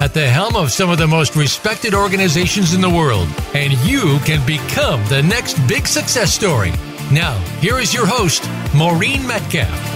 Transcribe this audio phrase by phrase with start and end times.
[0.00, 4.18] at the helm of some of the most respected organizations in the world, and you
[4.20, 6.72] can become the next big success story.
[7.10, 9.95] Now, here is your host, Maureen Metcalf.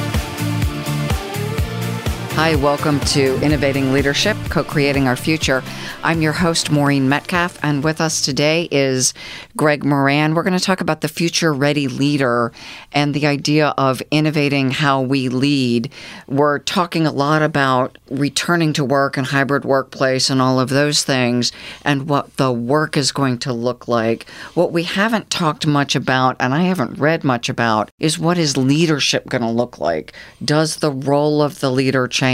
[2.42, 5.62] Hi, welcome to Innovating Leadership, co creating our future.
[6.02, 9.12] I'm your host, Maureen Metcalf, and with us today is
[9.58, 10.34] Greg Moran.
[10.34, 12.50] We're going to talk about the future ready leader
[12.92, 15.92] and the idea of innovating how we lead.
[16.28, 21.04] We're talking a lot about returning to work and hybrid workplace and all of those
[21.04, 21.53] things
[21.84, 24.26] and what the work is going to look like.
[24.54, 28.56] What we haven't talked much about, and I haven't read much about, is what is
[28.56, 30.14] leadership going to look like?
[30.43, 32.29] Does the role of the leader change?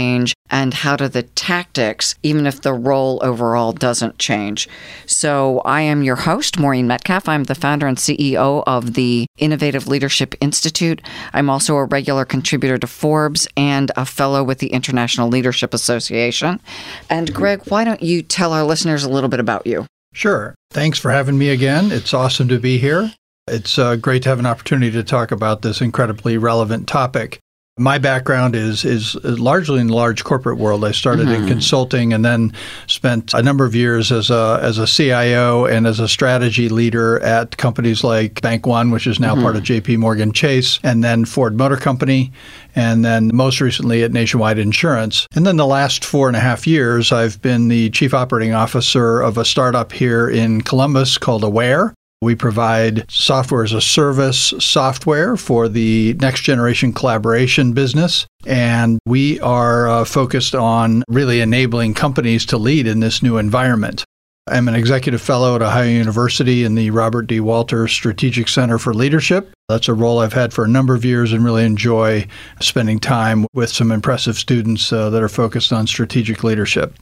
[0.49, 4.69] And how do the tactics, even if the role overall doesn't change?
[5.05, 7.27] So, I am your host, Maureen Metcalf.
[7.27, 11.01] I'm the founder and CEO of the Innovative Leadership Institute.
[11.33, 16.61] I'm also a regular contributor to Forbes and a fellow with the International Leadership Association.
[17.09, 19.85] And, Greg, why don't you tell our listeners a little bit about you?
[20.13, 20.55] Sure.
[20.71, 21.91] Thanks for having me again.
[21.91, 23.11] It's awesome to be here.
[23.47, 27.39] It's uh, great to have an opportunity to talk about this incredibly relevant topic.
[27.79, 30.83] My background is is largely in the large corporate world.
[30.83, 31.43] I started mm-hmm.
[31.43, 32.53] in consulting and then
[32.87, 37.19] spent a number of years as a as a CIO and as a strategy leader
[37.19, 39.43] at companies like Bank One, which is now mm-hmm.
[39.43, 42.31] part of JP Morgan Chase, and then Ford Motor Company,
[42.75, 45.27] and then most recently at Nationwide Insurance.
[45.35, 49.21] And then the last four and a half years, I've been the chief operating officer
[49.21, 51.93] of a startup here in Columbus called Aware.
[52.21, 58.25] We provide software as a service software for the next generation collaboration business.
[58.45, 64.03] And we are uh, focused on really enabling companies to lead in this new environment.
[64.49, 67.41] I'm an executive fellow at Ohio University in the Robert D.
[67.41, 69.51] Walter Strategic Center for Leadership.
[69.67, 72.27] That's a role I've had for a number of years and really enjoy
[72.61, 76.95] spending time with some impressive students uh, that are focused on strategic leadership.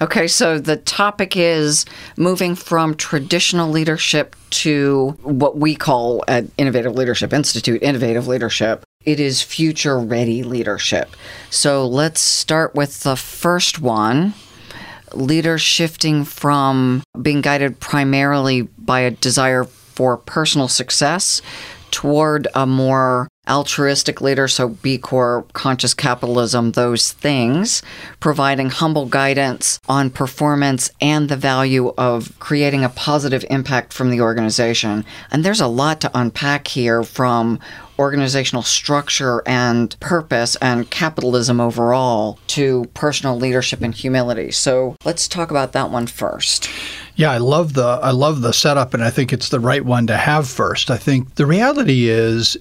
[0.00, 1.84] Okay, so the topic is
[2.16, 8.84] moving from traditional leadership to what we call at Innovative Leadership Institute innovative leadership.
[9.04, 11.14] It is future ready leadership.
[11.50, 14.34] So let's start with the first one
[15.12, 21.40] leaders shifting from being guided primarily by a desire for personal success
[21.90, 27.82] toward a more altruistic leader, so B Corp, conscious capitalism, those things,
[28.20, 34.20] providing humble guidance on performance and the value of creating a positive impact from the
[34.20, 35.04] organization.
[35.30, 37.58] And there's a lot to unpack here from
[37.98, 44.50] organizational structure and purpose and capitalism overall to personal leadership and humility.
[44.50, 46.68] So let's talk about that one first.
[47.16, 50.06] Yeah, I love the I love the setup and I think it's the right one
[50.08, 50.90] to have first.
[50.90, 52.56] I think the reality is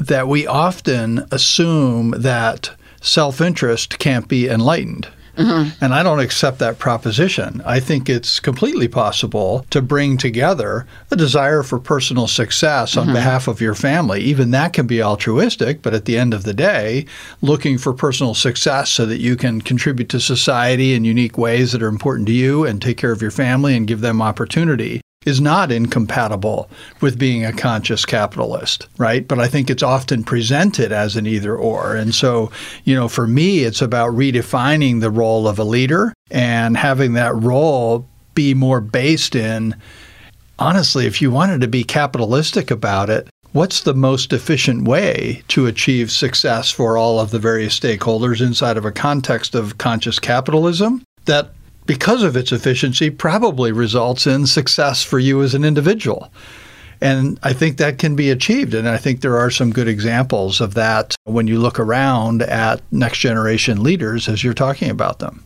[0.00, 2.70] that we often assume that
[3.00, 5.08] self interest can't be enlightened.
[5.36, 5.82] Mm-hmm.
[5.82, 7.62] And I don't accept that proposition.
[7.64, 13.14] I think it's completely possible to bring together a desire for personal success on mm-hmm.
[13.14, 14.20] behalf of your family.
[14.22, 17.06] Even that can be altruistic, but at the end of the day,
[17.40, 21.82] looking for personal success so that you can contribute to society in unique ways that
[21.82, 25.40] are important to you and take care of your family and give them opportunity is
[25.40, 26.70] not incompatible
[27.02, 29.28] with being a conscious capitalist, right?
[29.28, 31.94] But I think it's often presented as an either or.
[31.94, 32.50] And so,
[32.84, 37.34] you know, for me, it's about redefining the role of a leader and having that
[37.34, 39.74] role be more based in
[40.58, 45.66] honestly, if you wanted to be capitalistic about it, what's the most efficient way to
[45.66, 51.02] achieve success for all of the various stakeholders inside of a context of conscious capitalism
[51.24, 51.52] that
[51.90, 56.32] because of its efficiency probably results in success for you as an individual.
[57.00, 58.74] And I think that can be achieved.
[58.74, 62.80] And I think there are some good examples of that when you look around at
[62.92, 65.44] next generation leaders as you're talking about them.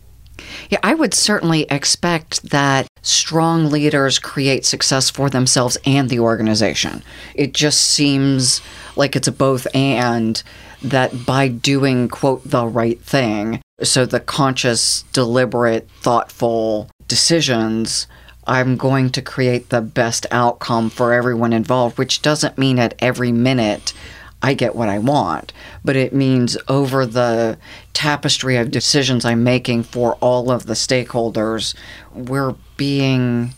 [0.69, 7.01] Yeah, I would certainly expect that strong leaders create success for themselves and the organization.
[7.33, 8.61] It just seems
[8.95, 10.43] like it's a both and
[10.83, 18.07] that by doing, quote, the right thing, so the conscious, deliberate, thoughtful decisions,
[18.47, 23.31] I'm going to create the best outcome for everyone involved, which doesn't mean at every
[23.31, 23.93] minute
[24.41, 25.51] I get what I want,
[25.83, 27.57] but it means over the
[27.93, 31.73] tapestry of decisions I'm making for all of the stakeholders,
[32.13, 33.53] we're being,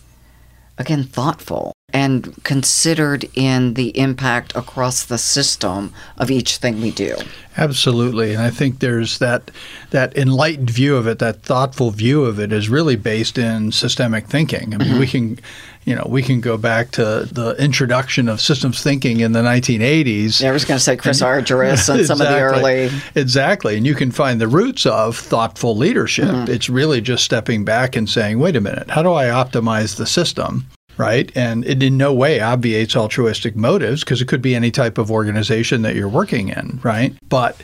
[0.77, 7.15] again, thoughtful and considered in the impact across the system of each thing we do.
[7.55, 9.49] Absolutely, and I think there's that
[9.91, 14.27] that enlightened view of it, that thoughtful view of it, is really based in systemic
[14.27, 14.73] thinking.
[14.73, 14.99] I mean, mm-hmm.
[14.99, 15.39] we can,
[15.85, 20.41] you know, we can go back to the introduction of systems thinking in the 1980s.
[20.41, 23.77] Yeah, I was going to say Chris Argyris and exactly, some of the early exactly,
[23.77, 26.27] and you can find the roots of thoughtful leadership.
[26.27, 26.51] Mm-hmm.
[26.51, 30.05] It's really just stepping back and saying, "Wait a minute, how do I optimize the
[30.05, 31.31] system?" Right?
[31.35, 35.11] And it in no way obviates altruistic motives because it could be any type of
[35.11, 37.13] organization that you're working in, right?
[37.29, 37.61] But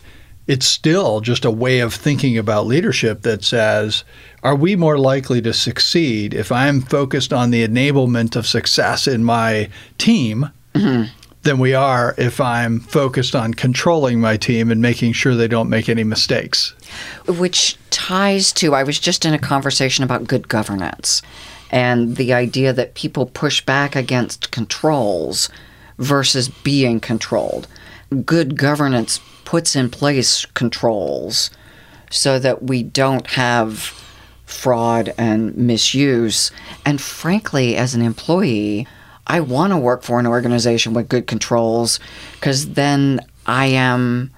[0.48, 4.04] it's still just a way of thinking about leadership that says,
[4.44, 9.24] are we more likely to succeed if I'm focused on the enablement of success in
[9.24, 11.12] my team mm-hmm.
[11.44, 15.70] than we are if I'm focused on controlling my team and making sure they don't
[15.70, 16.74] make any mistakes?
[17.26, 21.22] Which ties to, I was just in a conversation about good governance
[21.74, 25.50] and the idea that people push back against controls
[25.98, 27.68] versus being controlled.
[28.24, 31.50] Good governance puts in place controls
[32.12, 34.00] so that we don't have
[34.46, 36.52] fraud and misuse.
[36.86, 38.88] And frankly, as an employee,
[39.26, 42.00] I want to work for an organization with good controls
[42.34, 44.30] because then I am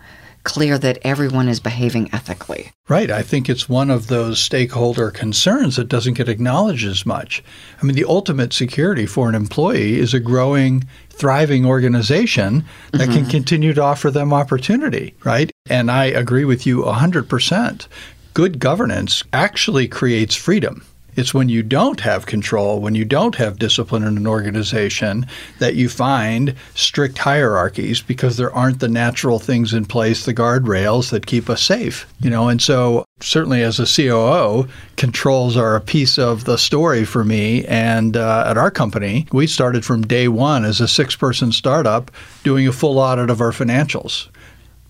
[0.46, 2.72] clear that everyone is behaving ethically.
[2.88, 3.12] Right.
[3.12, 7.44] I think it's one of those stakeholder concerns that doesn't get acknowledged as much.
[7.82, 13.14] I mean, the ultimate security for an employee is a growing, thriving organization that mm-hmm.
[13.14, 15.52] can continue to offer them opportunity, right?
[15.70, 17.88] And I agree with you 100%.
[18.34, 20.86] Good governance actually creates freedom.
[21.16, 25.26] It's when you don't have control, when you don't have discipline in an organization,
[25.60, 31.12] that you find strict hierarchies because there aren't the natural things in place, the guardrails
[31.12, 32.06] that keep us safe.
[32.20, 34.68] You know, and so certainly as a COO,
[34.98, 37.66] controls are a piece of the story for me.
[37.66, 42.12] And uh, at our company, we started from day one as a six-person startup
[42.44, 44.28] doing a full audit of our financials.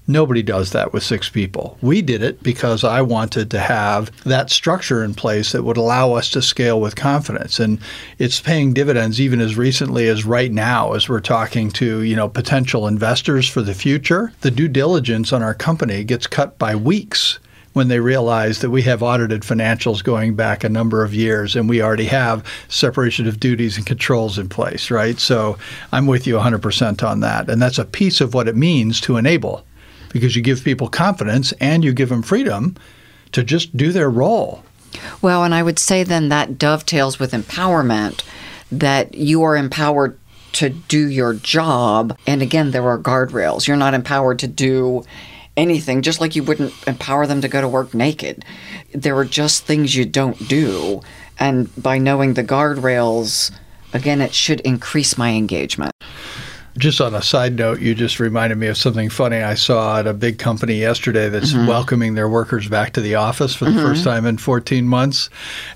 [0.07, 1.79] Nobody does that with six people.
[1.81, 6.13] We did it because I wanted to have that structure in place that would allow
[6.13, 7.59] us to scale with confidence.
[7.59, 7.79] And
[8.19, 12.29] it's paying dividends even as recently as right now as we're talking to, you know,
[12.29, 14.31] potential investors for the future.
[14.41, 17.39] The due diligence on our company gets cut by weeks
[17.73, 21.67] when they realize that we have audited financials going back a number of years and
[21.67, 25.19] we already have separation of duties and controls in place, right?
[25.19, 25.57] So
[25.91, 27.49] I'm with you 100% on that.
[27.49, 29.65] And that's a piece of what it means to enable
[30.15, 32.73] because you give people confidence and you give them freedom
[33.33, 34.63] to just do their role.
[35.21, 38.23] Well, and I would say then that dovetails with empowerment
[38.71, 40.17] that you are empowered
[40.53, 42.17] to do your job.
[42.25, 43.67] And again, there are guardrails.
[43.67, 45.03] You're not empowered to do
[45.57, 48.45] anything, just like you wouldn't empower them to go to work naked.
[48.93, 51.01] There are just things you don't do.
[51.37, 53.51] And by knowing the guardrails,
[53.91, 55.91] again, it should increase my engagement.
[56.77, 60.07] Just on a side note, you just reminded me of something funny I saw at
[60.07, 61.67] a big company yesterday that's mm-hmm.
[61.67, 63.79] welcoming their workers back to the office for the mm-hmm.
[63.79, 65.29] first time in 14 months.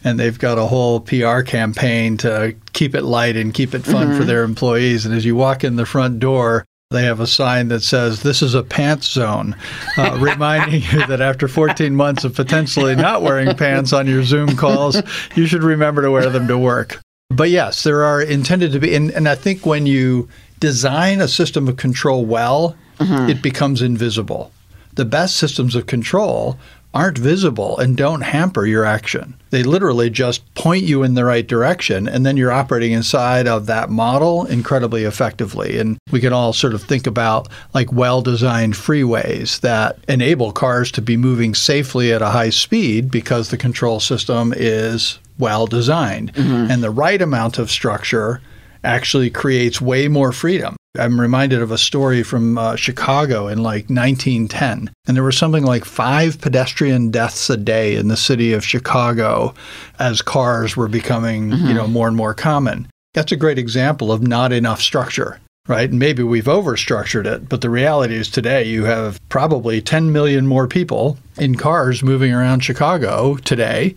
[0.04, 4.10] And they've got a whole PR campaign to keep it light and keep it fun
[4.10, 4.18] mm-hmm.
[4.18, 5.06] for their employees.
[5.06, 8.42] And as you walk in the front door, they have a sign that says, This
[8.42, 9.56] is a pants zone,
[9.96, 14.58] uh, reminding you that after 14 months of potentially not wearing pants on your Zoom
[14.58, 15.00] calls,
[15.36, 17.00] you should remember to wear them to work.
[17.30, 20.30] But yes, there are intended to be, and, and I think when you
[20.60, 23.30] design a system of control well, mm-hmm.
[23.30, 24.52] it becomes invisible.
[24.94, 26.58] The best systems of control
[26.94, 29.36] aren't visible and don't hamper your action.
[29.52, 33.68] They literally just point you in the right direction, and then you're operating inside of
[33.68, 35.78] that model incredibly effectively.
[35.78, 40.92] And we can all sort of think about like well designed freeways that enable cars
[40.94, 46.34] to be moving safely at a high speed because the control system is well designed.
[46.34, 46.72] Mm-hmm.
[46.72, 48.42] And the right amount of structure
[48.84, 50.76] actually creates way more freedom.
[50.98, 55.64] I'm reminded of a story from uh, Chicago in like 1910, and there were something
[55.64, 59.54] like five pedestrian deaths a day in the city of Chicago
[60.00, 61.68] as cars were becoming, mm-hmm.
[61.68, 62.88] you know, more and more common.
[63.14, 65.92] That's a great example of not enough structure right?
[65.92, 70.48] And maybe we've overstructured it, but the reality is today you have probably 10 million
[70.48, 73.96] more people in cars moving around Chicago today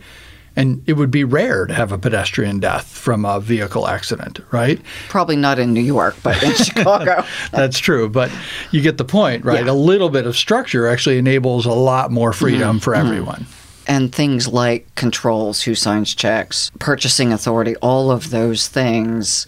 [0.56, 4.80] and it would be rare to have a pedestrian death from a vehicle accident, right?
[5.08, 7.24] Probably not in New York, but in Chicago.
[7.52, 8.08] That's true.
[8.08, 8.30] But
[8.70, 9.64] you get the point, right?
[9.64, 9.72] Yeah.
[9.72, 12.78] A little bit of structure actually enables a lot more freedom mm-hmm.
[12.78, 13.06] for mm-hmm.
[13.06, 13.46] everyone.
[13.86, 19.46] And things like controls, who signs checks, purchasing authority, all of those things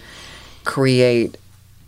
[0.64, 1.37] create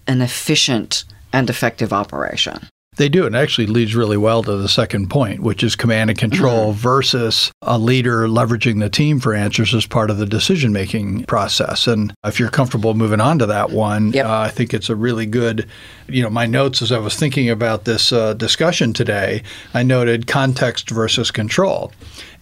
[0.06, 2.68] an efficient and effective operation.
[2.96, 3.26] They do.
[3.26, 6.78] And actually leads really well to the second point, which is command and control mm-hmm.
[6.78, 11.86] versus a leader leveraging the team for answers as part of the decision making process.
[11.86, 14.26] And if you're comfortable moving on to that one, yep.
[14.26, 15.68] uh, I think it's a really good,
[16.08, 19.42] you know, my notes as I was thinking about this uh, discussion today,
[19.74, 21.92] I noted context versus control.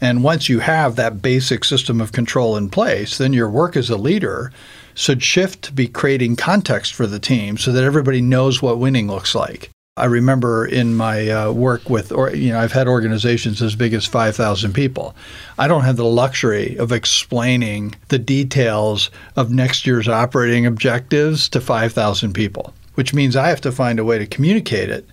[0.00, 3.90] And once you have that basic system of control in place, then your work as
[3.90, 4.52] a leader
[4.94, 9.08] should shift to be creating context for the team so that everybody knows what winning
[9.08, 9.70] looks like.
[9.96, 13.94] I remember in my uh, work with, or you know, I've had organizations as big
[13.94, 15.14] as 5,000 people.
[15.56, 21.60] I don't have the luxury of explaining the details of next year's operating objectives to
[21.60, 25.06] 5,000 people, which means I have to find a way to communicate it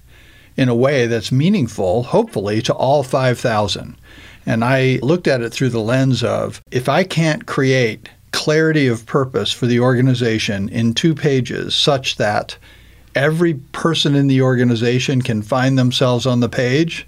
[0.58, 3.96] in a way that's meaningful, hopefully, to all 5,000.
[4.48, 9.06] And I looked at it through the lens of if I can't create clarity of
[9.06, 12.58] purpose for the organization in two pages such that
[13.16, 17.08] every person in the organization can find themselves on the page,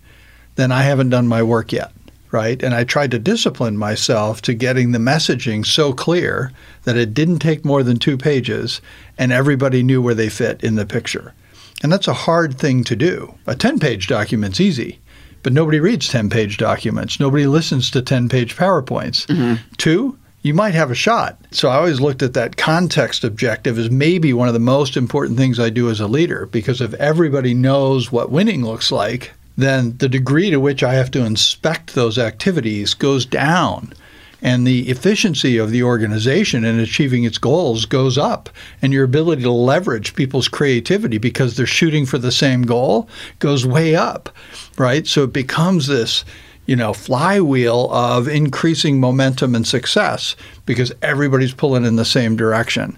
[0.55, 1.91] then I haven't done my work yet,
[2.31, 2.62] right?
[2.62, 6.51] And I tried to discipline myself to getting the messaging so clear
[6.83, 8.81] that it didn't take more than two pages
[9.17, 11.33] and everybody knew where they fit in the picture.
[11.81, 13.36] And that's a hard thing to do.
[13.45, 15.00] A 10 page document's easy,
[15.41, 17.19] but nobody reads 10 page documents.
[17.19, 19.25] Nobody listens to 10 page PowerPoints.
[19.27, 19.55] Mm-hmm.
[19.77, 21.38] Two, you might have a shot.
[21.51, 25.38] So I always looked at that context objective as maybe one of the most important
[25.38, 29.97] things I do as a leader because if everybody knows what winning looks like, then
[29.97, 33.93] the degree to which I have to inspect those activities goes down.
[34.41, 38.50] And the efficiency of the organization in achieving its goals goes up.
[38.81, 43.07] And your ability to leverage people's creativity because they're shooting for the same goal
[43.39, 44.35] goes way up,
[44.77, 45.07] right?
[45.07, 46.25] So it becomes this
[46.65, 52.98] you know, flywheel of increasing momentum and success because everybody's pulling in the same direction.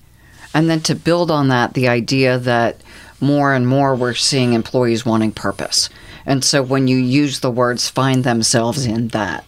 [0.54, 2.78] And then to build on that, the idea that
[3.20, 5.90] more and more we're seeing employees wanting purpose.
[6.26, 9.46] And so when you use the words find themselves in that,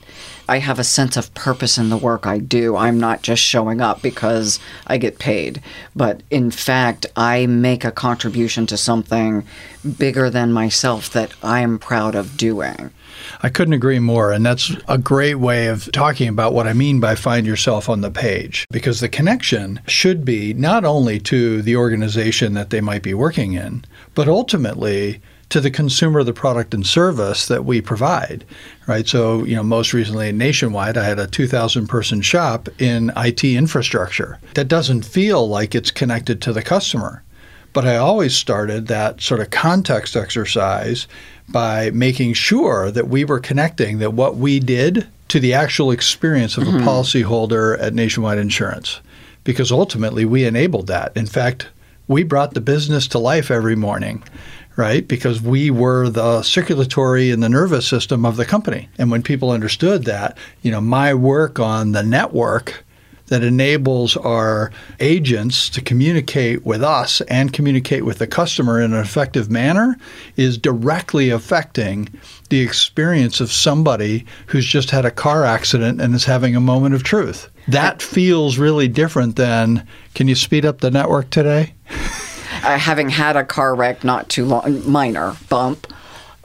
[0.47, 2.75] I have a sense of purpose in the work I do.
[2.75, 5.61] I'm not just showing up because I get paid,
[5.95, 9.45] but in fact, I make a contribution to something
[9.97, 12.91] bigger than myself that I am proud of doing.
[13.41, 14.31] I couldn't agree more.
[14.31, 18.01] And that's a great way of talking about what I mean by find yourself on
[18.01, 23.03] the page, because the connection should be not only to the organization that they might
[23.03, 23.83] be working in,
[24.15, 28.43] but ultimately to the consumer of the product and service that we provide,
[28.85, 29.07] right?
[29.07, 34.39] So, you know, most recently Nationwide, I had a 2,000 person shop in IT infrastructure.
[34.55, 37.23] That doesn't feel like it's connected to the customer.
[37.71, 41.07] But I always started that sort of context exercise
[41.49, 46.57] by making sure that we were connecting that what we did to the actual experience
[46.57, 46.77] of mm-hmm.
[46.77, 48.99] a policyholder at Nationwide Insurance.
[49.43, 51.15] Because ultimately we enabled that.
[51.15, 51.67] In fact,
[52.07, 54.23] we brought the business to life every morning
[54.77, 55.07] right?
[55.07, 58.87] Because we were the circulatory and the nervous system of the company.
[58.97, 62.85] And when people understood that, you know, my work on the network
[63.25, 68.99] that enables our agents to communicate with us and communicate with the customer in an
[69.01, 69.97] effective manner
[70.37, 72.07] is directly affecting
[72.49, 76.95] the experience of somebody who's just had a car accident and is having a moment
[76.95, 77.49] of truth.
[77.67, 81.73] That feels really different than can you speed up the network today?
[82.63, 85.87] uh, having had a car wreck not too long, minor bump,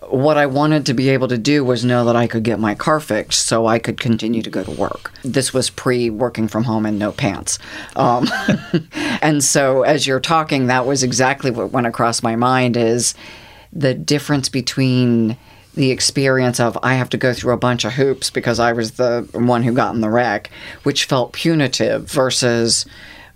[0.09, 2.75] what I wanted to be able to do was know that I could get my
[2.75, 5.13] car fixed so I could continue to go to work.
[5.23, 7.59] This was pre working from home and no pants.
[7.97, 8.29] Um,
[9.23, 13.15] and so as you're talking, that was exactly what went across my mind is
[13.73, 15.37] the difference between
[15.75, 18.93] the experience of I have to go through a bunch of hoops because I was
[18.93, 20.51] the one who got in the wreck,
[20.83, 22.85] which felt punitive versus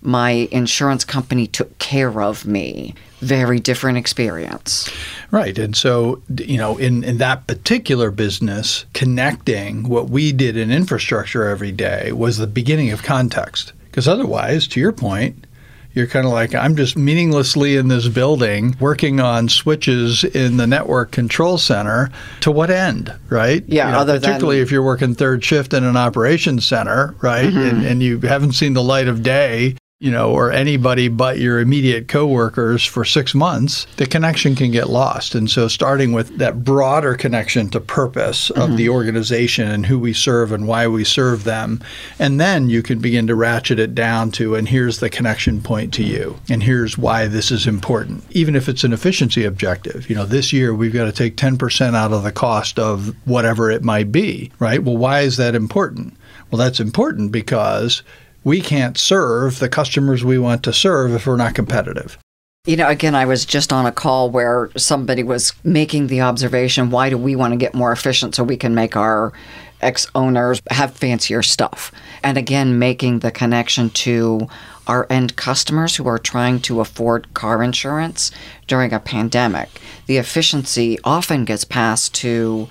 [0.03, 2.95] my insurance company took care of me.
[3.21, 4.91] Very different experience.
[5.31, 5.59] Right.
[5.59, 11.49] And so, you know, in, in that particular business, connecting what we did in infrastructure
[11.49, 13.73] every day was the beginning of context.
[13.85, 15.47] Because otherwise, to your point,
[15.95, 20.67] you're kind of like, I'm just meaninglessly in this building working on switches in the
[20.67, 22.11] network control center.
[22.43, 23.65] To what end, right?
[23.67, 27.15] Yeah, you know, other particularly than, if you're working third shift in an operations center,
[27.23, 27.47] right?
[27.47, 27.59] Mm-hmm.
[27.59, 31.59] And, and you haven't seen the light of day you know, or anybody but your
[31.59, 35.35] immediate coworkers for six months, the connection can get lost.
[35.35, 38.77] And so, starting with that broader connection to purpose of mm-hmm.
[38.77, 41.81] the organization and who we serve and why we serve them,
[42.19, 45.95] and then you can begin to ratchet it down to, and here's the connection point
[45.95, 48.23] to you, and here's why this is important.
[48.33, 51.95] Even if it's an efficiency objective, you know, this year we've got to take 10%
[51.95, 54.83] out of the cost of whatever it might be, right?
[54.83, 56.19] Well, why is that important?
[56.51, 58.03] Well, that's important because
[58.47, 62.17] we can't serve the customers we want to serve if we're not competitive.
[62.65, 66.91] You know, again, I was just on a call where somebody was making the observation
[66.91, 69.33] why do we want to get more efficient so we can make our
[69.81, 71.91] ex owners have fancier stuff?
[72.23, 74.47] And again, making the connection to
[74.87, 78.31] our end customers who are trying to afford car insurance
[78.69, 79.81] during a pandemic.
[80.07, 82.69] The efficiency often gets passed to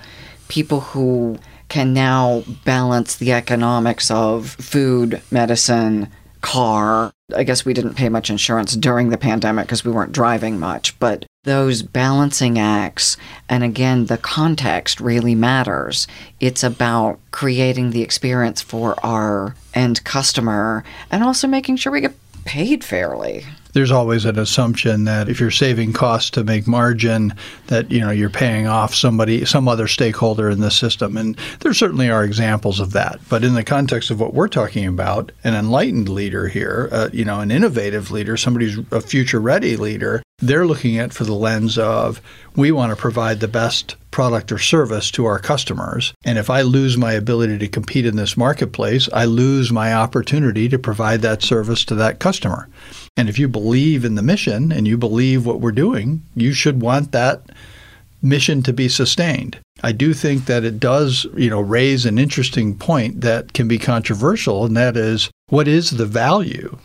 [0.48, 6.08] people who can now balance the economics of food, medicine,
[6.40, 7.12] car.
[7.34, 10.96] I guess we didn't pay much insurance during the pandemic because we weren't driving much,
[11.00, 13.16] but those balancing acts,
[13.48, 16.06] and again, the context really matters.
[16.40, 22.14] It's about creating the experience for our end customer and also making sure we get
[22.44, 23.44] paid fairly
[23.76, 27.34] there's always an assumption that if you're saving costs to make margin,
[27.66, 31.74] that you know you're paying off somebody, some other stakeholder in the system, and there
[31.74, 33.20] certainly are examples of that.
[33.28, 37.26] But in the context of what we're talking about, an enlightened leader here, uh, you
[37.26, 41.78] know, an innovative leader, somebody who's a future-ready leader, they're looking at for the lens
[41.78, 42.20] of
[42.54, 46.12] we want to provide the best product or service to our customers.
[46.24, 50.68] And if I lose my ability to compete in this marketplace, I lose my opportunity
[50.68, 52.68] to provide that service to that customer.
[53.16, 56.82] And if you believe in the mission and you believe what we're doing, you should
[56.82, 57.42] want that
[58.22, 59.58] mission to be sustained.
[59.82, 63.78] I do think that it does, you know, raise an interesting point that can be
[63.78, 66.76] controversial, and that is what is the value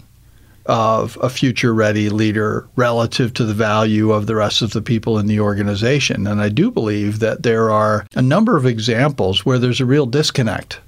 [0.72, 5.20] of a future ready leader relative to the value of the rest of the people
[5.20, 6.26] in the organization.
[6.26, 10.06] And I do believe that there are a number of examples where there's a real
[10.06, 10.80] disconnect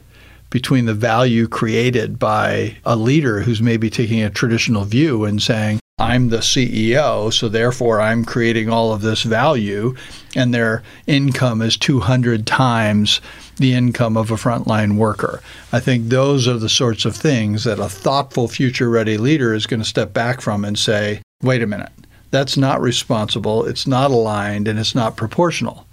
[0.49, 5.81] between the value created by a leader who's maybe taking a traditional view and saying,
[5.99, 9.95] I'm the CEO, so therefore I'm creating all of this value,
[10.33, 13.19] and their income is 200 times
[13.57, 15.41] the income of a frontline worker.
[15.71, 19.67] I think those are the sorts of things that a thoughtful, future ready leader is
[19.67, 21.91] going to step back from and say, wait a minute,
[22.31, 25.85] that's not responsible, it's not aligned, and it's not proportional.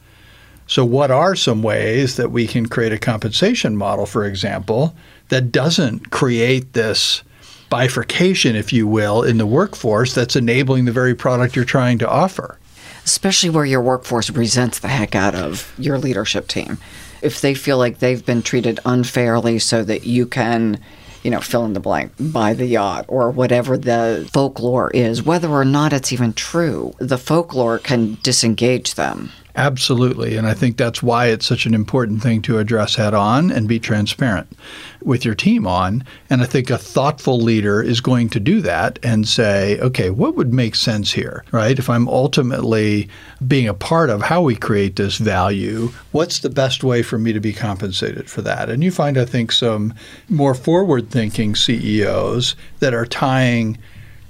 [0.67, 4.95] So, what are some ways that we can create a compensation model, for example,
[5.29, 7.23] that doesn't create this
[7.71, 12.09] bifurcation, if you will, in the workforce that's enabling the very product you're trying to
[12.09, 12.59] offer?
[13.05, 16.79] Especially where your workforce resents the heck out of your leadership team.
[17.23, 20.81] If they feel like they've been treated unfairly so that you can
[21.23, 25.49] you know, fill in the blank, buy the yacht or whatever the folklore is, whether
[25.49, 29.31] or not it's even true, the folklore can disengage them.
[29.57, 30.37] Absolutely.
[30.37, 33.67] And I think that's why it's such an important thing to address head on and
[33.67, 34.57] be transparent
[35.03, 36.05] with your team on.
[36.29, 40.37] And I think a thoughtful leader is going to do that and say, okay, what
[40.37, 41.79] would make sense here, right?
[41.79, 43.09] If I'm ultimately
[43.47, 47.33] being a part of how we create this value, what's the best way for me
[47.33, 48.71] to be compensated for that?
[48.71, 49.95] And you find, I think, some
[50.29, 53.79] more forward thinking CEOs that are tying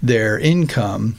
[0.02, 1.16] their income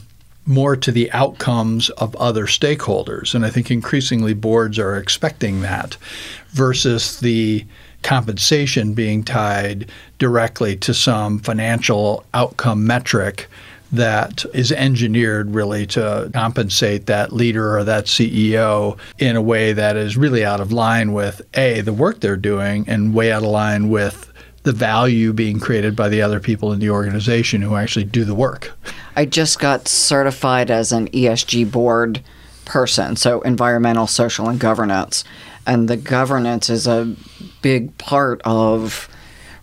[0.52, 3.34] more to the outcomes of other stakeholders.
[3.34, 5.96] And I think increasingly boards are expecting that
[6.50, 7.64] versus the
[8.02, 13.48] compensation being tied directly to some financial outcome metric
[13.92, 19.96] that is engineered really to compensate that leader or that CEO in a way that
[19.96, 23.50] is really out of line with A, the work they're doing, and way out of
[23.50, 24.31] line with
[24.62, 28.34] the value being created by the other people in the organization who actually do the
[28.34, 28.72] work.
[29.16, 32.22] I just got certified as an ESG board
[32.64, 35.24] person, so environmental, social, and governance.
[35.66, 37.14] And the governance is a
[37.60, 39.08] big part of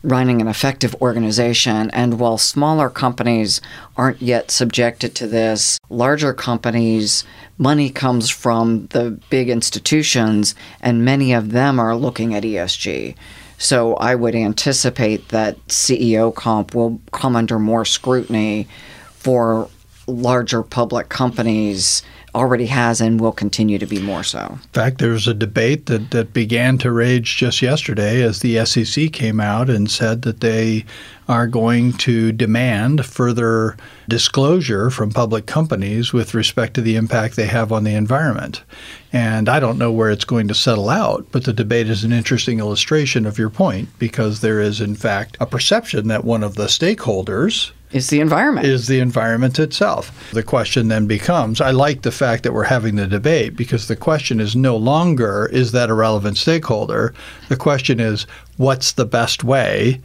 [0.01, 1.89] running an effective organization.
[1.91, 3.61] And while smaller companies
[3.97, 7.23] aren't yet subjected to this, larger companies,
[7.57, 13.15] money comes from the big institutions, and many of them are looking at ESG.
[13.59, 18.67] So I would anticipate that CEO comp will come under more scrutiny
[19.11, 19.69] for
[20.07, 22.01] larger public companies
[22.39, 24.47] already has and will continue to be more so.
[24.53, 28.65] In fact, there was a debate that, that began to rage just yesterday as the
[28.65, 30.85] SEC came out and said that they
[31.27, 33.75] are going to demand further
[34.07, 38.63] disclosure from public companies with respect to the impact they have on the environment.
[39.11, 42.13] And I don't know where it's going to settle out, but the debate is an
[42.13, 46.55] interesting illustration of your point because there is, in fact, a perception that one of
[46.55, 48.67] the stakeholders is the environment.
[48.67, 50.31] Is the environment itself.
[50.31, 53.95] The question then becomes I like the fact that we're having the debate because the
[53.95, 57.13] question is no longer is that a relevant stakeholder?
[57.47, 60.01] The question is what's the best way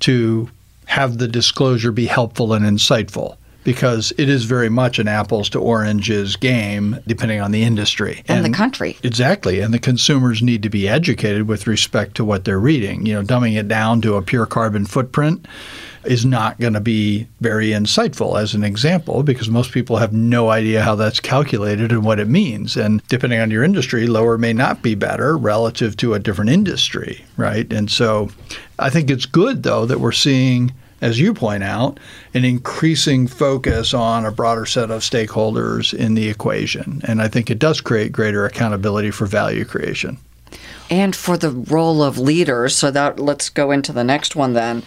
[0.00, 0.50] to
[0.86, 3.36] have the disclosure be helpful and insightful?
[3.64, 8.44] Because it is very much an apples to oranges game, depending on the industry and,
[8.44, 8.96] and the country.
[9.02, 9.58] Exactly.
[9.58, 13.06] And the consumers need to be educated with respect to what they're reading.
[13.06, 15.48] You know, dumbing it down to a pure carbon footprint
[16.06, 20.50] is not going to be very insightful as an example because most people have no
[20.50, 22.76] idea how that's calculated and what it means.
[22.76, 27.24] And depending on your industry, lower may not be better relative to a different industry,
[27.36, 27.70] right?
[27.72, 28.30] And so
[28.78, 32.00] I think it's good, though, that we're seeing as you point out,
[32.34, 37.02] an increasing focus on a broader set of stakeholders in the equation.
[37.04, 40.18] And I think it does create greater accountability for value creation.
[40.88, 42.74] And for the role of leaders.
[42.76, 44.84] So that let's go into the next one then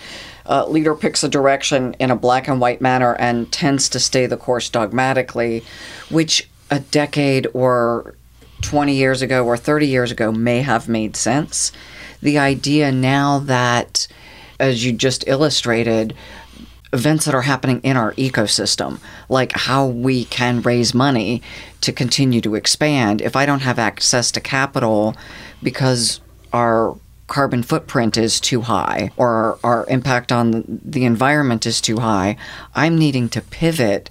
[0.49, 4.25] uh, leader picks a direction in a black and white manner and tends to stay
[4.25, 5.63] the course dogmatically,
[6.09, 8.15] which a decade or
[8.61, 11.71] 20 years ago or 30 years ago may have made sense.
[12.21, 14.07] The idea now that,
[14.59, 16.15] as you just illustrated,
[16.91, 21.41] events that are happening in our ecosystem, like how we can raise money
[21.81, 23.21] to continue to expand.
[23.21, 25.15] If I don't have access to capital
[25.61, 26.19] because
[26.51, 26.97] our
[27.29, 32.35] carbon footprint is too high or our impact on the environment is too high,
[32.75, 34.09] I'm needing to pivot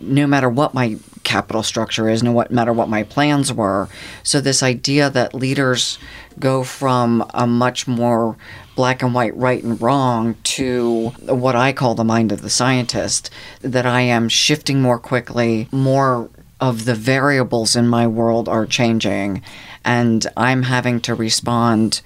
[0.00, 3.88] no matter what my capital structure is, no matter what my plans were.
[4.22, 5.98] So, this idea that leaders
[6.38, 8.36] go from a much more
[8.74, 13.30] black and white, right and wrong, to what I call the mind of the scientist,
[13.62, 16.28] that I am shifting more quickly, more
[16.60, 19.42] of the variables in my world are changing,
[19.84, 22.02] and I'm having to respond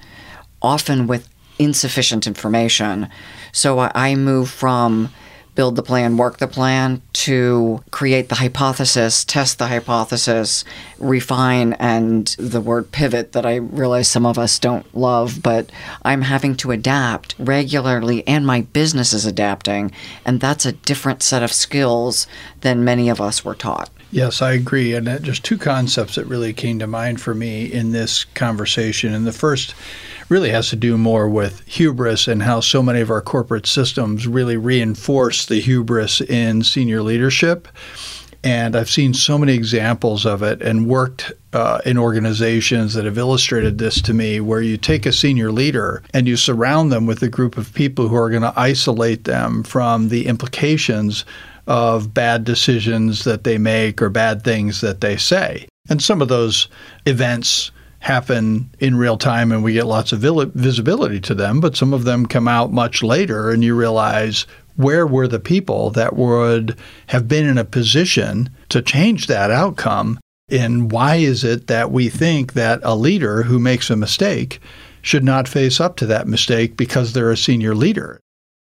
[0.62, 3.08] often with insufficient information.
[3.52, 5.10] So I move from
[5.54, 10.64] build the plan, work the plan to create the hypothesis, test the hypothesis,
[10.98, 15.70] refine, and the word pivot that I realize some of us don't love, but
[16.02, 19.92] I'm having to adapt regularly and my business is adapting.
[20.24, 22.26] And that's a different set of skills
[22.60, 23.90] than many of us were taught.
[24.12, 24.94] Yes, I agree.
[24.94, 29.14] And just two concepts that really came to mind for me in this conversation.
[29.14, 29.74] And the first
[30.30, 34.26] really has to do more with hubris and how so many of our corporate systems
[34.26, 37.68] really reinforce the hubris in senior leadership.
[38.42, 43.18] And I've seen so many examples of it and worked uh, in organizations that have
[43.18, 47.22] illustrated this to me where you take a senior leader and you surround them with
[47.22, 51.26] a group of people who are going to isolate them from the implications
[51.66, 55.66] of bad decisions that they make or bad things that they say.
[55.90, 56.68] And some of those
[57.04, 61.92] events happen in real time and we get lots of visibility to them, but some
[61.92, 66.76] of them come out much later and you realize where were the people that would
[67.08, 70.18] have been in a position to change that outcome?
[70.50, 74.60] And why is it that we think that a leader who makes a mistake
[75.02, 78.18] should not face up to that mistake because they're a senior leader?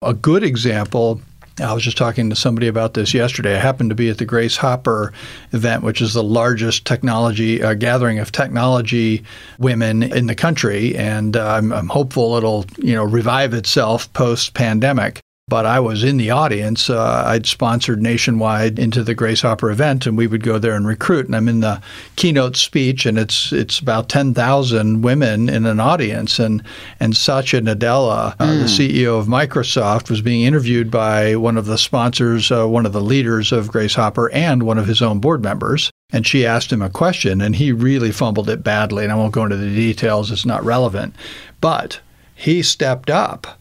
[0.01, 1.21] A good example
[1.61, 3.57] I was just talking to somebody about this yesterday.
[3.57, 5.13] I happened to be at the Grace Hopper
[5.53, 9.25] event, which is the largest technology uh, gathering of technology
[9.59, 14.55] women in the country, and uh, I'm, I'm hopeful it'll you know revive itself post
[14.55, 16.91] pandemic but I was in the audience.
[16.91, 20.87] Uh, I'd sponsored nationwide into the Grace Hopper event, and we would go there and
[20.87, 21.27] recruit.
[21.27, 21.81] And I'm in the
[22.17, 26.39] keynote speech, and it's it's about ten thousand women in an audience.
[26.39, 26.63] And
[27.01, 28.61] and Satya Nadella, uh, mm.
[28.61, 32.93] the CEO of Microsoft, was being interviewed by one of the sponsors, uh, one of
[32.93, 35.91] the leaders of Grace Hopper, and one of his own board members.
[36.11, 39.05] And she asked him a question, and he really fumbled it badly.
[39.05, 41.15] And I won't go into the details; it's not relevant.
[41.61, 42.01] But
[42.35, 43.58] he stepped up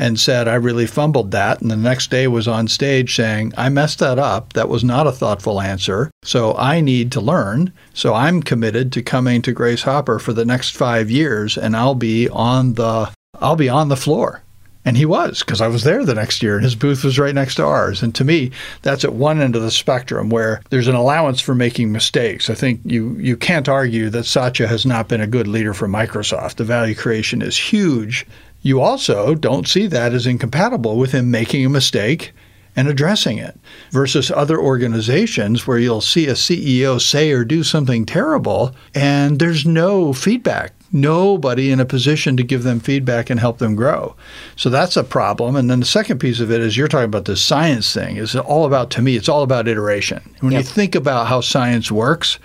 [0.00, 1.60] and said, I really fumbled that.
[1.60, 4.54] And the next day was on stage saying, I messed that up.
[4.54, 6.10] That was not a thoughtful answer.
[6.24, 7.70] So I need to learn.
[7.92, 11.94] So I'm committed to coming to Grace Hopper for the next five years and I'll
[11.94, 14.42] be on the I'll be on the floor.
[14.86, 17.34] And he was, because I was there the next year and his booth was right
[17.34, 18.02] next to ours.
[18.02, 21.54] And to me, that's at one end of the spectrum where there's an allowance for
[21.54, 22.48] making mistakes.
[22.48, 25.86] I think you, you can't argue that Satya has not been a good leader for
[25.86, 26.54] Microsoft.
[26.54, 28.26] The value creation is huge.
[28.62, 32.32] You also don't see that as incompatible with him making a mistake
[32.76, 33.58] and addressing it
[33.90, 39.66] versus other organizations where you'll see a CEO say or do something terrible and there's
[39.66, 44.16] no feedback nobody in a position to give them feedback and help them grow.
[44.56, 45.56] So that's a problem.
[45.56, 48.34] And then the second piece of it is you're talking about the science thing is
[48.34, 50.34] all about to me it's all about iteration.
[50.40, 50.62] When yep.
[50.62, 52.38] you think about how science works,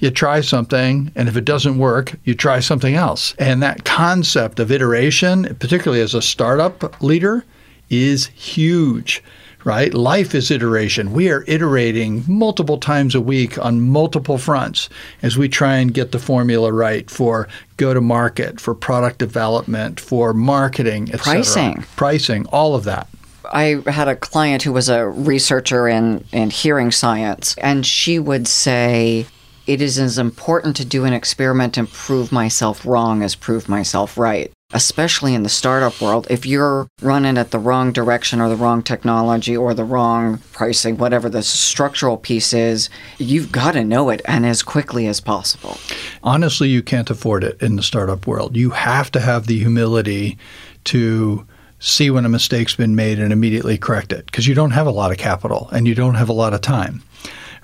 [0.00, 3.34] you try something, and if it doesn't work, you try something else.
[3.38, 7.44] And that concept of iteration, particularly as a startup leader,
[7.88, 9.22] is huge
[9.64, 9.92] right?
[9.92, 11.12] Life is iteration.
[11.12, 14.88] We are iterating multiple times a week on multiple fronts
[15.22, 20.00] as we try and get the formula right for go to market, for product development,
[20.00, 23.06] for marketing, pricing, pricing, all of that.
[23.52, 28.46] I had a client who was a researcher in, in hearing science, and she would
[28.46, 29.26] say,
[29.70, 34.18] it is as important to do an experiment and prove myself wrong as prove myself
[34.18, 38.56] right especially in the startup world, if you're running at the wrong direction or the
[38.56, 44.10] wrong technology or the wrong pricing, whatever the structural piece is, you've got to know
[44.10, 45.76] it and as quickly as possible.
[46.22, 48.56] Honestly, you can't afford it in the startup world.
[48.56, 50.38] You have to have the humility
[50.84, 51.44] to
[51.80, 54.92] see when a mistake's been made and immediately correct it because you don't have a
[54.92, 57.02] lot of capital and you don't have a lot of time,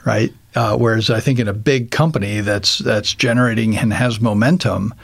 [0.04, 0.32] right?
[0.56, 4.94] Uh, whereas I think in a big company that's that's generating and has momentum,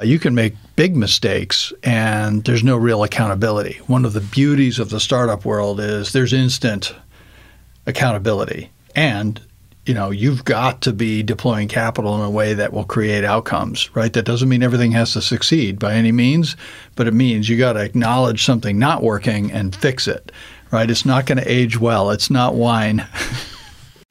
[0.00, 3.80] you can make big mistakes and there's no real accountability.
[3.88, 6.94] One of the beauties of the startup world is there's instant
[7.84, 8.70] accountability.
[8.94, 9.40] And
[9.84, 13.90] you know you've got to be deploying capital in a way that will create outcomes
[13.96, 14.12] right?
[14.12, 16.56] That doesn't mean everything has to succeed by any means
[16.94, 20.30] but it means you got to acknowledge something not working and fix it
[20.70, 20.88] right?
[20.88, 22.12] It's not going to age well.
[22.12, 23.04] It's not wine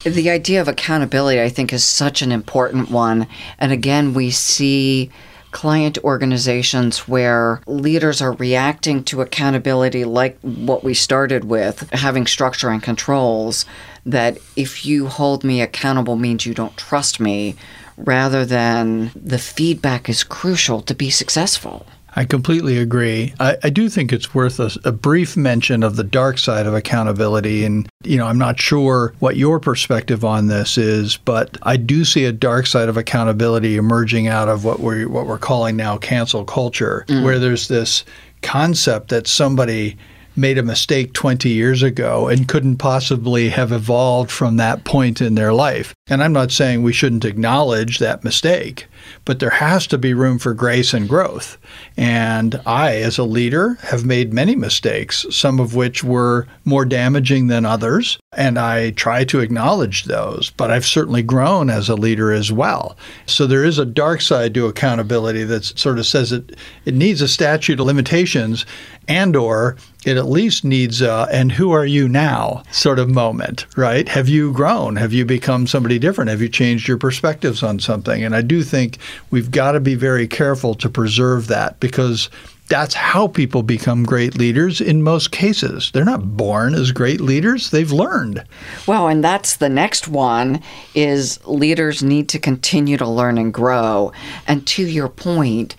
[0.04, 3.26] the idea of accountability i think is such an important one
[3.58, 5.10] and again we see
[5.52, 12.70] client organizations where leaders are reacting to accountability like what we started with, having structure
[12.70, 13.64] and controls,
[14.04, 17.54] that if you hold me accountable means you don't trust me,
[17.96, 21.86] rather than the feedback is crucial to be successful.
[22.14, 23.34] I completely agree.
[23.40, 26.74] I, I do think it's worth a, a, brief mention of the dark side of
[26.74, 27.64] accountability.
[27.64, 32.04] And, you know, I'm not sure what your perspective on this is, but I do
[32.04, 35.96] see a dark side of accountability emerging out of what we're, what we're calling now
[35.96, 37.24] cancel culture, mm.
[37.24, 38.04] where there's this
[38.42, 39.96] concept that somebody
[40.36, 45.34] made a mistake 20 years ago and couldn't possibly have evolved from that point in
[45.34, 45.94] their life.
[46.08, 48.86] And I'm not saying we shouldn't acknowledge that mistake,
[49.24, 51.58] but there has to be room for grace and growth.
[51.96, 57.46] And I, as a leader, have made many mistakes, some of which were more damaging
[57.46, 58.18] than others.
[58.32, 62.96] And I try to acknowledge those, but I've certainly grown as a leader as well.
[63.26, 67.20] So there is a dark side to accountability that sort of says it, it needs
[67.20, 68.64] a statute of limitations
[69.08, 73.66] and or it at least needs a and who are you now sort of moment
[73.76, 77.78] right have you grown have you become somebody different have you changed your perspectives on
[77.78, 78.98] something and i do think
[79.30, 82.30] we've got to be very careful to preserve that because
[82.68, 85.90] that's how people become great leaders in most cases.
[85.92, 88.44] They're not born as great leaders, they've learned.
[88.86, 90.62] Well, and that's the next one
[90.94, 94.12] is leaders need to continue to learn and grow.
[94.46, 95.76] And to your point,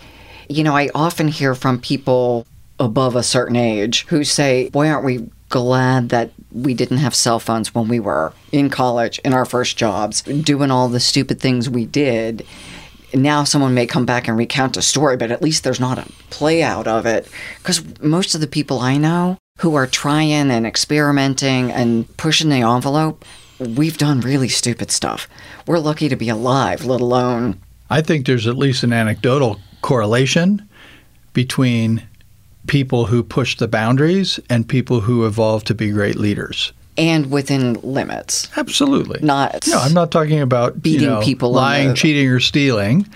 [0.48, 2.46] you know, I often hear from people
[2.78, 7.38] above a certain age who say, Boy, aren't we glad that we didn't have cell
[7.38, 11.68] phones when we were in college, in our first jobs, doing all the stupid things
[11.70, 12.44] we did.
[13.14, 16.10] Now, someone may come back and recount a story, but at least there's not a
[16.30, 17.28] play out of it.
[17.58, 22.62] Because most of the people I know who are trying and experimenting and pushing the
[22.62, 23.24] envelope,
[23.58, 25.28] we've done really stupid stuff.
[25.66, 27.60] We're lucky to be alive, let alone.
[27.88, 30.68] I think there's at least an anecdotal correlation
[31.32, 32.02] between
[32.66, 36.72] people who push the boundaries and people who evolve to be great leaders.
[36.96, 38.48] And within limits.
[38.56, 39.18] Absolutely.
[39.20, 41.94] Not No, I'm not talking about beating you know, people lying, the...
[41.94, 43.08] cheating or stealing,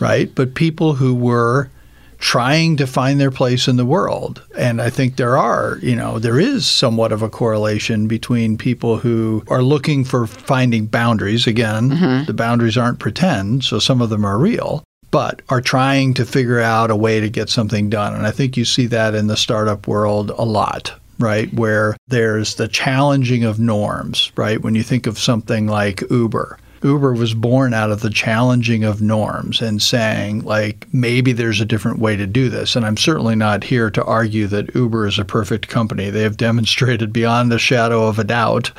[0.00, 0.34] right?
[0.34, 1.70] But people who were
[2.18, 4.42] trying to find their place in the world.
[4.56, 8.98] And I think there are, you know, there is somewhat of a correlation between people
[8.98, 11.46] who are looking for finding boundaries.
[11.46, 12.24] Again, mm-hmm.
[12.26, 16.60] the boundaries aren't pretend, so some of them are real but are trying to figure
[16.60, 18.14] out a way to get something done.
[18.14, 21.52] And I think you see that in the startup world a lot, right?
[21.54, 24.60] Where there's the challenging of norms, right?
[24.60, 29.02] When you think of something like Uber, Uber was born out of the challenging of
[29.02, 32.74] norms and saying, like, maybe there's a different way to do this.
[32.74, 36.08] And I'm certainly not here to argue that Uber is a perfect company.
[36.08, 38.72] They have demonstrated beyond the shadow of a doubt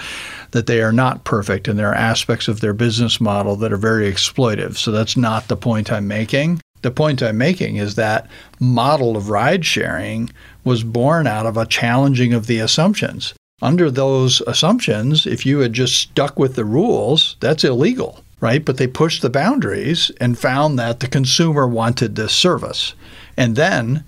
[0.52, 3.78] that they are not perfect and there are aspects of their business model that are
[3.78, 4.78] very exploitive.
[4.78, 6.60] So that's not the point I'm making.
[6.82, 8.28] The point I'm making is that
[8.60, 10.32] model of ride sharing
[10.64, 15.74] was born out of a challenging of the assumptions under those assumptions, if you had
[15.74, 18.66] just stuck with the rules, that's illegal, right?
[18.66, 22.96] But they pushed the boundaries and found that the consumer wanted this service.
[23.38, 24.04] And then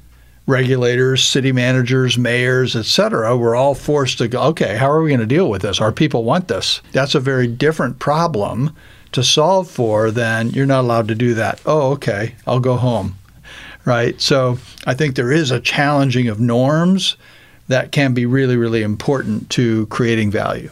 [0.48, 5.20] regulators, city managers, mayors, etc., were all forced to go, okay, how are we going
[5.20, 5.80] to deal with this?
[5.80, 6.82] Our people want this.
[6.92, 8.76] That's a very different problem
[9.12, 11.62] to solve for than you're not allowed to do that.
[11.66, 13.18] Oh, okay, I'll go home.
[13.86, 14.20] Right?
[14.22, 17.18] So I think there is a challenging of norms
[17.68, 20.70] that can be really, really important to creating value.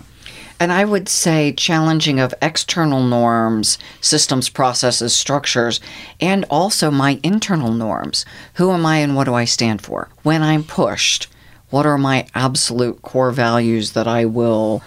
[0.62, 5.80] And I would say challenging of external norms, systems, processes, structures,
[6.20, 8.26] and also my internal norms.
[8.56, 10.10] Who am I and what do I stand for?
[10.22, 11.28] When I'm pushed,
[11.72, 14.84] what are my absolute core values that I will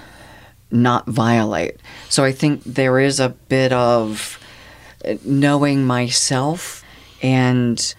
[0.70, 1.80] not violate?
[2.08, 4.38] So I think there is a bit of
[5.24, 6.84] knowing myself
[7.20, 7.94] and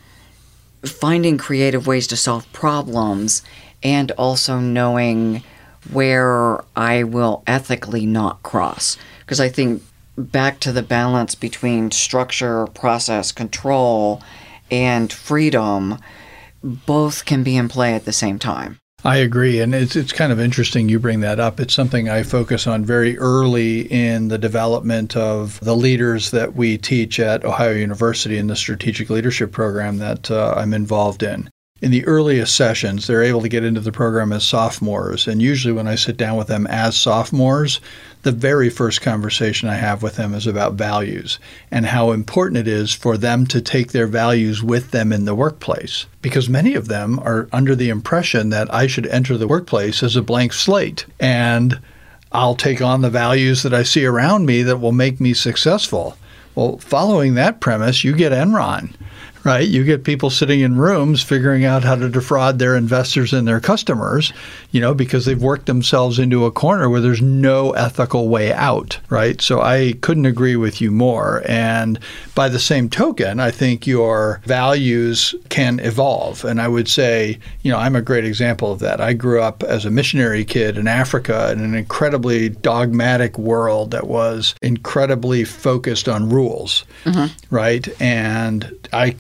[0.90, 3.44] finding creative ways to solve problems
[3.84, 5.44] and also knowing
[5.92, 8.98] where I will ethically not cross.
[9.20, 9.84] Because I think
[10.18, 14.22] back to the balance between structure, process, control,
[14.72, 15.98] and freedom,
[16.64, 18.80] both can be in play at the same time.
[19.06, 19.62] I agree.
[19.62, 21.60] And it's, it's kind of interesting you bring that up.
[21.60, 26.80] It's something I focus on very early in the development of the leaders that we
[26.80, 31.52] teach at Ohio University in the strategic leadership program that uh, I'm involved in
[31.86, 35.28] in the earliest sessions, they're able to get into the program as sophomores.
[35.28, 37.80] And usually, when I sit down with them as sophomores,
[38.24, 41.38] the very first conversation I have with them is about values
[41.70, 45.36] and how important it is for them to take their values with them in the
[45.36, 46.08] workplace.
[46.24, 50.16] Because many of them are under the impression that I should enter the workplace as
[50.16, 51.80] a blank slate and
[52.32, 56.18] I'll take on the values that I see around me that will make me successful.
[56.56, 58.96] Well, following that premise, you get Enron
[59.46, 59.68] right?
[59.68, 63.60] You get people sitting in rooms figuring out how to defraud their investors and their
[63.60, 64.34] customers,
[64.72, 69.00] you know, because they've worked themselves into a corner where there's no ethical way out,
[69.10, 69.40] right?
[69.40, 71.44] So I couldn't agree with you more.
[71.46, 72.00] And
[72.34, 76.44] by the same token, I think your values can evolve.
[76.44, 79.00] And I would say, you know, I'm a great example of that.
[79.00, 84.08] I grew up as a missionary kid in Africa in an incredibly dogmatic world that
[84.08, 87.56] was incredibly focused on rules, mm-hmm.
[87.56, 88.02] right?
[88.02, 89.16] And I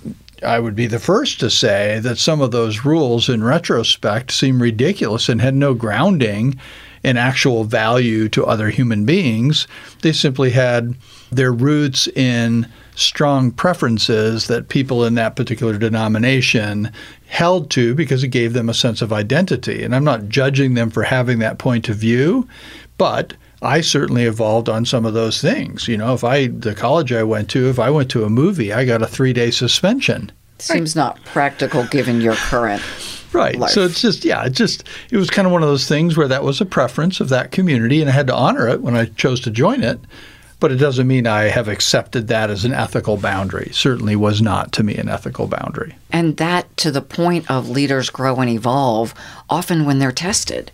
[0.45, 4.61] I would be the first to say that some of those rules in retrospect seem
[4.61, 6.59] ridiculous and had no grounding
[7.03, 9.67] in actual value to other human beings.
[10.01, 10.95] They simply had
[11.31, 16.91] their roots in strong preferences that people in that particular denomination
[17.27, 19.83] held to because it gave them a sense of identity.
[19.83, 22.47] And I'm not judging them for having that point of view,
[22.97, 23.33] but
[23.65, 25.87] I certainly evolved on some of those things.
[25.87, 28.71] You know, if I, the college I went to, if I went to a movie,
[28.71, 30.31] I got a three day suspension.
[30.59, 31.01] Seems right.
[31.01, 32.81] not practical given your current.
[33.33, 33.57] Right.
[33.57, 33.71] Life.
[33.71, 36.27] So it's just, yeah, it just, it was kind of one of those things where
[36.27, 39.05] that was a preference of that community and I had to honor it when I
[39.05, 39.99] chose to join it.
[40.61, 43.69] But it doesn't mean I have accepted that as an ethical boundary.
[43.73, 45.95] Certainly was not to me an ethical boundary.
[46.13, 49.13] And that to the point of leaders grow and evolve
[49.49, 50.71] often when they're tested.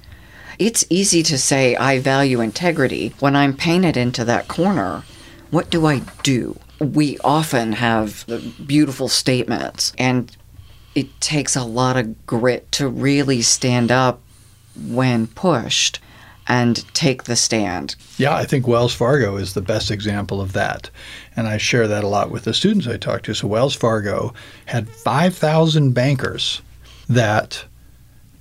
[0.62, 3.16] It's easy to say, I value integrity.
[3.20, 5.02] When I'm painted into that corner,
[5.50, 6.60] what do I do?
[6.80, 8.28] We often have
[8.68, 10.32] beautiful statements, and
[10.94, 14.22] it takes a lot of grit to really stand up
[14.80, 16.00] when pushed
[16.48, 17.96] and take the stand.
[18.18, 20.92] Yeah, I think Wells Fargo is the best example of that.
[21.36, 23.34] And I share that a lot with the students I talk to.
[23.34, 24.32] So Wells Fargo
[24.66, 26.62] had 5,000 bankers
[27.10, 27.66] that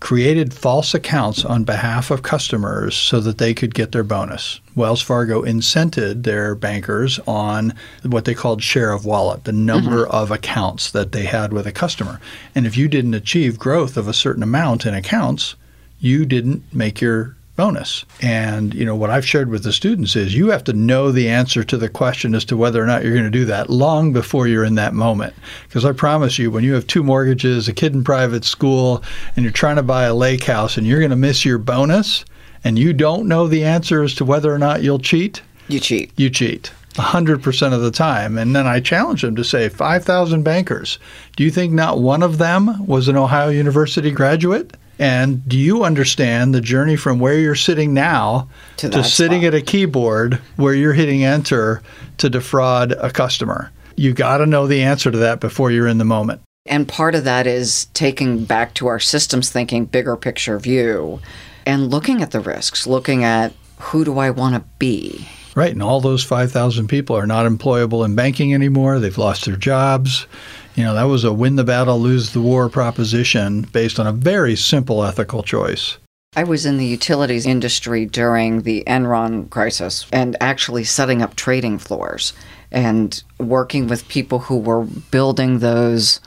[0.00, 4.60] created false accounts on behalf of customers so that they could get their bonus.
[4.74, 10.14] Wells Fargo incented their bankers on what they called share of wallet, the number mm-hmm.
[10.14, 12.18] of accounts that they had with a customer.
[12.54, 15.54] And if you didn't achieve growth of a certain amount in accounts,
[15.98, 18.06] you didn't make your bonus.
[18.22, 21.28] And you know what I've shared with the students is you have to know the
[21.28, 24.14] answer to the question as to whether or not you're going to do that long
[24.14, 25.34] before you're in that moment.
[25.68, 29.02] Because I promise you, when you have two mortgages, a kid in private school,
[29.36, 32.24] and you're trying to buy a lake house, and you're going to miss your bonus,
[32.64, 36.12] and you don't know the answer as to whether or not you'll cheat, you cheat.
[36.16, 36.72] You cheat.
[36.94, 38.38] 100% of the time.
[38.38, 40.98] And then I challenge them to say 5,000 bankers.
[41.36, 44.76] Do you think not one of them was an Ohio University graduate?
[45.00, 49.54] And do you understand the journey from where you're sitting now To to, sitting spot.
[49.54, 51.82] at a keyboard where you're hitting enter
[52.18, 53.72] to defraud a customer?
[53.96, 56.42] You got to know the answer to that before you're in the moment.
[56.66, 61.20] And part of that is taking back to our systems thinking, bigger picture view,
[61.64, 65.26] and looking at the risks, looking at who do I want to be?
[65.54, 68.98] Right, and all those 5,000 people are not employable in banking anymore.
[68.98, 70.26] They've lost their jobs.
[70.80, 74.12] You know, that was a win the battle, lose the war proposition based on a
[74.12, 75.98] very simple ethical choice.
[76.34, 81.76] I was in the utilities industry during the Enron crisis and actually setting up trading
[81.76, 82.32] floors
[82.72, 86.18] and working with people who were building those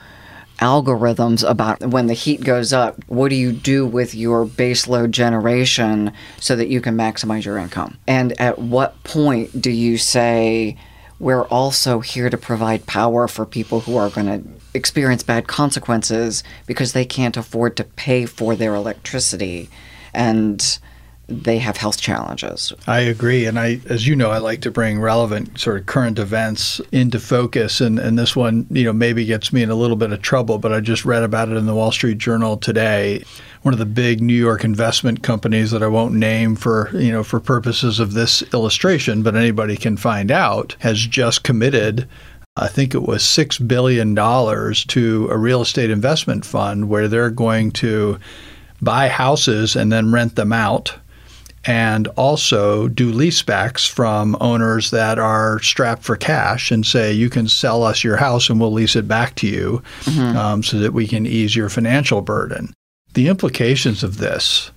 [0.59, 6.13] algorithms about when the heat goes up, what do you do with your baseload generation
[6.39, 7.97] so that you can maximize your income?
[8.07, 10.77] And at what point do you say,
[11.19, 16.43] we're also here to provide power for people who are going to experience bad consequences
[16.65, 19.69] because they can't afford to pay for their electricity.
[20.13, 20.79] And
[21.33, 22.73] they have health challenges.
[22.87, 23.45] I agree.
[23.45, 27.19] And I, as you know, I like to bring relevant sort of current events into
[27.19, 27.81] focus.
[27.81, 30.57] And, and this one, you know, maybe gets me in a little bit of trouble,
[30.57, 33.23] but I just read about it in the Wall Street Journal today.
[33.63, 37.23] One of the big New York investment companies that I won't name for, you know,
[37.23, 42.07] for purposes of this illustration, but anybody can find out, has just committed
[42.55, 47.71] I think it was $6 billion to a real estate investment fund where they're going
[47.71, 48.19] to
[48.79, 50.95] buy houses and then rent them out
[51.65, 57.47] and also do leasebacks from owners that are strapped for cash and say you can
[57.47, 59.81] sell us your house and we'll lease it back to you
[60.35, 62.73] um, so that we can ease your financial burden.
[63.13, 64.71] The implications of this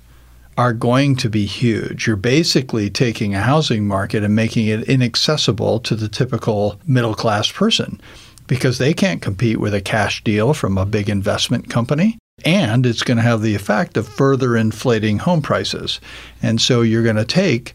[0.59, 2.07] are going to be huge.
[2.07, 7.51] You're basically taking a housing market and making it inaccessible to the typical middle class
[7.51, 8.01] person
[8.47, 12.18] because they can't compete with a cash deal from a big investment company.
[12.47, 16.01] And it's going to have the effect of further inflating home prices.
[16.40, 17.74] And so you're going to take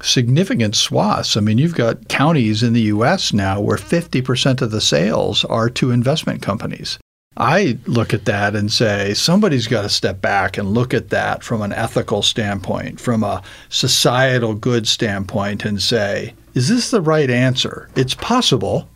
[0.00, 1.36] significant swaths.
[1.36, 5.68] I mean, you've got counties in the US now where 50% of the sales are
[5.70, 6.98] to investment companies.
[7.36, 11.42] I look at that and say somebody's got to step back and look at that
[11.42, 17.30] from an ethical standpoint, from a societal good standpoint, and say, is this the right
[17.30, 17.88] answer?
[17.96, 18.88] It's possible,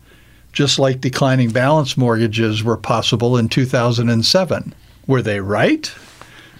[0.53, 4.73] just like declining balance mortgages were possible in 2007.
[5.07, 5.91] Were they right?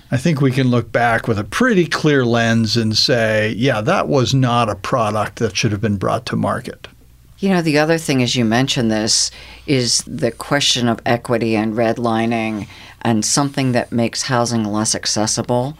[0.09, 4.07] I think we can look back with a pretty clear lens and say, yeah, that
[4.07, 6.87] was not a product that should have been brought to market.
[7.39, 9.31] You know, the other thing, as you mentioned this,
[9.67, 12.67] is the question of equity and redlining
[13.01, 15.77] and something that makes housing less accessible,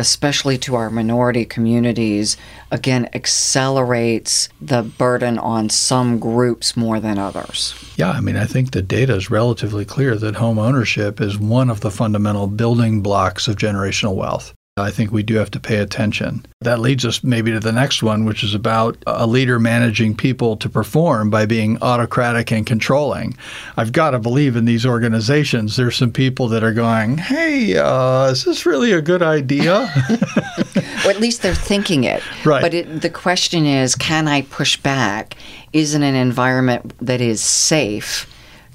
[0.00, 2.36] especially to our minority communities,
[2.70, 7.74] again, accelerates the burden on some groups more than others.
[7.96, 11.68] Yeah, I mean, I think the data is relatively clear that home ownership is one
[11.68, 14.54] of the fundamental building blocks of generational wealth.
[14.76, 16.46] I think we do have to pay attention.
[16.60, 20.56] That leads us maybe to the next one, which is about a leader managing people
[20.58, 23.36] to perform by being autocratic and controlling.
[23.76, 28.30] I've got to believe in these organizations, there's some people that are going, hey, uh,
[28.30, 29.74] is this really a good idea?
[31.04, 32.22] or at least they're thinking it.
[32.44, 32.62] Right.
[32.62, 35.36] But it, the question is can I push back?
[35.72, 38.26] Is it an environment that is safe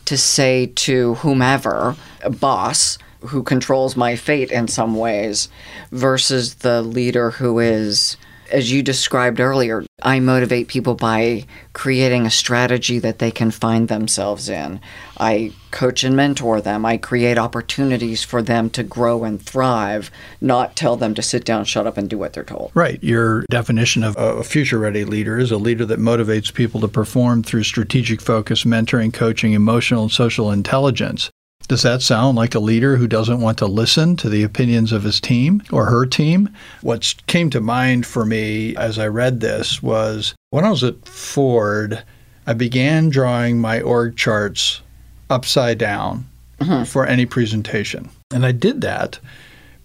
[0.05, 5.49] to say to whomever, a boss, who controls my fate in some ways,
[5.91, 8.17] versus the leader who is,
[8.51, 13.87] as you described earlier, I motivate people by creating a strategy that they can find
[13.87, 14.79] themselves in.
[15.17, 16.85] I coach and mentor them.
[16.85, 21.65] I create opportunities for them to grow and thrive, not tell them to sit down,
[21.65, 22.71] shut up, and do what they're told.
[22.75, 23.03] Right.
[23.03, 27.41] Your definition of a future ready leader is a leader that motivates people to perform
[27.41, 31.31] through strategic focus, mentoring, coaching, emotional and social intelligence.
[31.67, 35.01] Does that sound like a leader who doesn't want to listen to the opinions of
[35.01, 36.49] his team or her team?
[36.81, 41.07] What came to mind for me as I read this was when I was at
[41.07, 42.03] Ford,
[42.45, 44.81] I began drawing my org charts
[45.27, 46.27] upside down
[46.61, 46.85] uh-huh.
[46.85, 48.11] for any presentation.
[48.31, 49.19] And I did that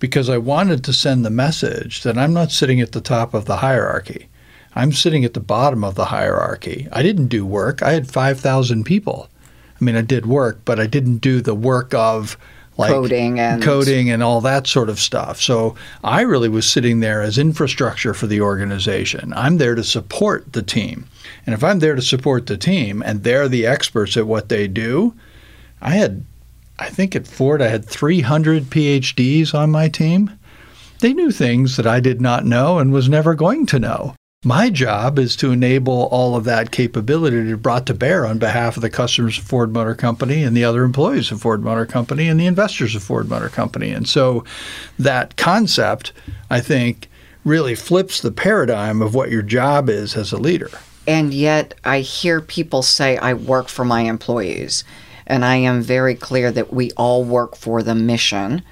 [0.00, 3.46] because I wanted to send the message that I'm not sitting at the top of
[3.46, 4.28] the hierarchy.
[4.74, 6.88] I'm sitting at the bottom of the hierarchy.
[6.92, 7.82] I didn't do work.
[7.82, 9.29] I had 5,000 people.
[9.80, 12.36] I mean, I did work, but I didn't do the work of
[12.76, 15.40] like Coding and- coding and all that sort of stuff.
[15.40, 19.32] So I really was sitting there as infrastructure for the organization.
[19.36, 21.06] I'm there to support the team.
[21.44, 24.66] And if I'm there to support the team and they're the experts at what they
[24.66, 25.14] do,
[25.82, 26.24] I had
[26.78, 30.30] I think at Ford I had 300 PhDs on my team.
[31.00, 34.14] They knew things that I did not know and was never going to know.
[34.44, 38.38] My job is to enable all of that capability to be brought to bear on
[38.38, 41.84] behalf of the customers of Ford Motor Company and the other employees of Ford Motor
[41.84, 43.90] Company and the investors of Ford Motor Company.
[43.90, 44.42] And so
[44.98, 46.14] that concept,
[46.48, 47.10] I think,
[47.44, 50.70] really flips the paradigm of what your job is as a leader.
[51.06, 54.84] And yet, I hear people say, I work for my employees.
[55.26, 58.62] And I am very clear that we all work for the mission.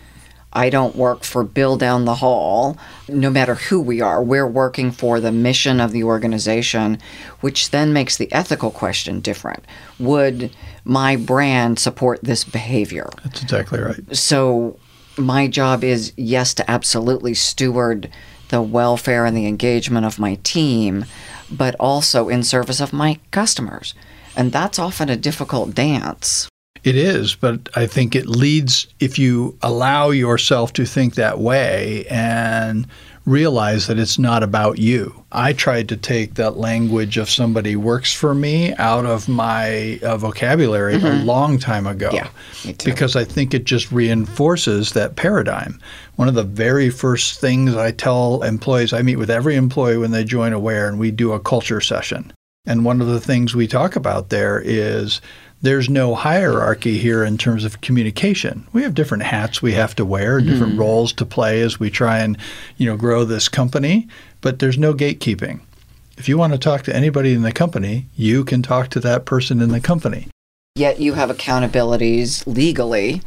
[0.52, 2.78] I don't work for Bill down the hall.
[3.08, 6.98] No matter who we are, we're working for the mission of the organization,
[7.40, 9.64] which then makes the ethical question different.
[9.98, 13.10] Would my brand support this behavior?
[13.24, 14.16] That's exactly right.
[14.16, 14.78] So,
[15.18, 18.08] my job is, yes, to absolutely steward
[18.48, 21.04] the welfare and the engagement of my team,
[21.50, 23.94] but also in service of my customers.
[24.36, 26.48] And that's often a difficult dance.
[26.84, 32.06] It is, but I think it leads if you allow yourself to think that way
[32.08, 32.86] and
[33.28, 35.24] realize that it's not about you.
[35.32, 40.16] I tried to take that language of somebody works for me out of my uh,
[40.16, 41.06] vocabulary mm-hmm.
[41.06, 42.10] a long time ago.
[42.10, 42.30] Yeah,
[42.84, 45.78] because I think it just reinforces that paradigm.
[46.16, 50.10] One of the very first things I tell employees, I meet with every employee when
[50.10, 52.32] they join Aware and we do a culture session.
[52.64, 55.20] And one of the things we talk about there is
[55.60, 58.66] there's no hierarchy here in terms of communication.
[58.72, 60.78] We have different hats we have to wear, different mm.
[60.78, 62.38] roles to play as we try and,
[62.76, 64.06] you know, grow this company,
[64.40, 65.60] but there's no gatekeeping.
[66.16, 69.24] If you want to talk to anybody in the company, you can talk to that
[69.24, 70.28] person in the company.
[70.76, 73.22] Yet you have accountabilities legally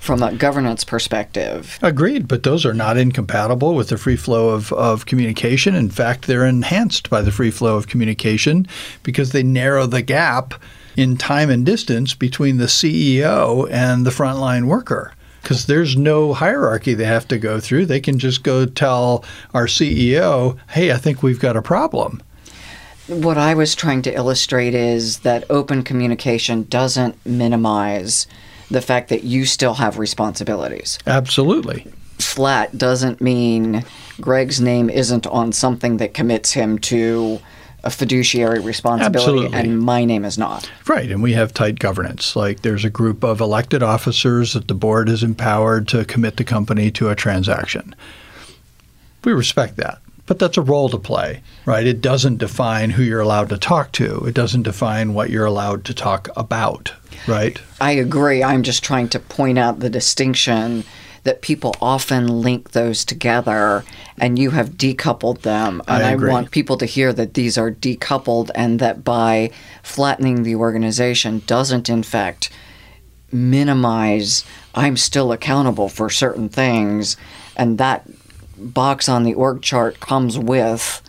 [0.00, 1.78] from a governance perspective.
[1.80, 5.74] Agreed, but those are not incompatible with the free flow of, of communication.
[5.74, 8.66] In fact, they're enhanced by the free flow of communication
[9.02, 10.52] because they narrow the gap
[10.96, 15.12] in time and distance between the CEO and the frontline worker
[15.44, 17.84] because there's no hierarchy they have to go through.
[17.84, 22.22] They can just go tell our CEO, hey, I think we've got a problem.
[23.06, 28.26] What I was trying to illustrate is that open communication doesn't minimize
[28.70, 30.98] the fact that you still have responsibilities.
[31.06, 31.92] Absolutely.
[32.18, 33.84] Flat doesn't mean
[34.20, 37.40] Greg's name isn't on something that commits him to
[37.84, 39.58] a fiduciary responsibility, Absolutely.
[39.58, 40.70] and my name is not.
[40.88, 42.34] Right, and we have tight governance.
[42.34, 46.44] Like there's a group of elected officers that the board is empowered to commit the
[46.44, 47.94] company to a transaction.
[49.22, 49.98] We respect that.
[50.26, 51.86] But that's a role to play, right?
[51.86, 54.24] It doesn't define who you're allowed to talk to.
[54.24, 56.90] It doesn't define what you're allowed to talk about,
[57.28, 57.60] right?
[57.78, 58.42] I agree.
[58.42, 60.84] I'm just trying to point out the distinction
[61.24, 63.84] that people often link those together
[64.18, 65.82] and you have decoupled them.
[65.88, 69.50] And I, I, want people to hear that these are decoupled and that by
[69.82, 72.50] flattening the organization doesn't, in fact,
[73.32, 74.44] minimize
[74.74, 77.16] I'm still accountable for certain things.
[77.56, 78.06] And that
[78.56, 81.02] box on the org chart comes with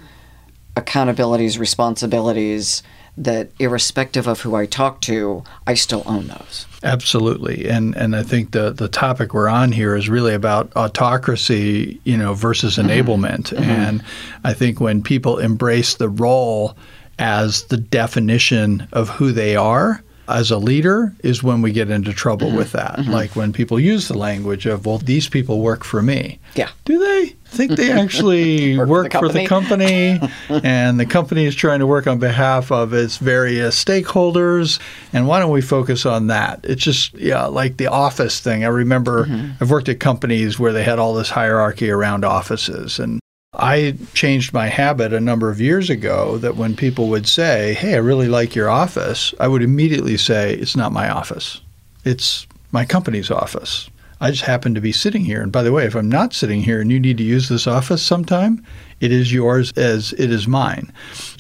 [0.76, 2.84] accountabilities, responsibilities
[3.18, 6.66] that irrespective of who I talk to, I still own those.
[6.84, 7.68] Absolutely.
[7.68, 12.18] And and I think the the topic we're on here is really about autocracy, you
[12.18, 12.90] know, versus mm-hmm.
[12.90, 13.54] enablement.
[13.54, 13.64] Mm-hmm.
[13.64, 14.04] And
[14.44, 16.78] I think when people embrace the role
[17.18, 22.14] as the definition of who they are, as a leader is when we get into
[22.14, 22.58] trouble mm-hmm.
[22.58, 22.98] with that.
[22.98, 23.12] Mm-hmm.
[23.12, 26.40] Like when people use the language of, well, these people work for me.
[26.56, 26.70] Yeah.
[26.86, 30.20] Do they think they actually work, work for, the for, the company?
[30.50, 34.80] and the company is trying to work on behalf of its various stakeholders.
[35.14, 36.62] And why don't we focus on that?
[36.64, 38.64] It's just, yeah, like the office thing.
[38.64, 39.52] I remember mm-hmm.
[39.62, 43.00] I've worked at companies where they had all this hierarchy around offices.
[43.00, 43.20] And
[43.58, 47.96] I changed my habit a number of years ago that when people would say, Hey,
[47.96, 51.62] I really like your office, I would immediately say, It's not my office.
[52.04, 53.90] It's my company's office.
[54.22, 55.42] I just happen to be sitting here.
[55.42, 57.68] And by the way, if I'm not sitting here and you need to use this
[57.68, 58.66] office sometime,
[59.02, 60.92] it is yours as it is mine.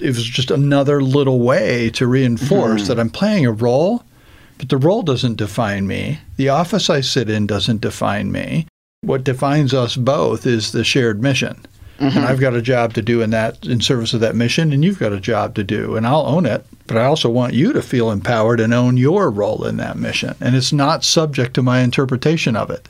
[0.01, 2.87] It was just another little way to reinforce mm-hmm.
[2.89, 4.03] that I'm playing a role,
[4.57, 6.19] but the role doesn't define me.
[6.35, 8.67] The office I sit in doesn't define me.
[9.01, 11.65] What defines us both is the shared mission.
[11.99, 12.17] Mm-hmm.
[12.17, 14.83] And I've got a job to do in that in service of that mission, and
[14.83, 16.65] you've got a job to do, and I'll own it.
[16.87, 20.35] But I also want you to feel empowered and own your role in that mission.
[20.39, 22.87] And it's not subject to my interpretation of it.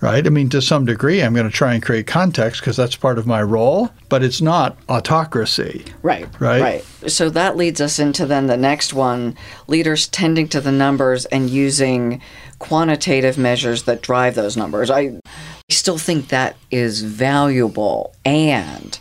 [0.00, 0.24] Right?
[0.24, 3.18] I mean, to some degree, I'm going to try and create context because that's part
[3.18, 5.84] of my role, but it's not autocracy.
[6.02, 6.28] Right.
[6.40, 6.62] Right.
[6.62, 6.84] Right.
[7.10, 9.36] So that leads us into then the next one
[9.66, 12.22] leaders tending to the numbers and using
[12.58, 14.90] quantitative measures that drive those numbers.
[14.90, 15.20] I
[15.68, 18.14] still think that is valuable.
[18.24, 18.98] And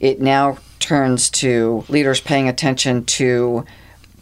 [0.00, 3.64] it now turns to leaders paying attention to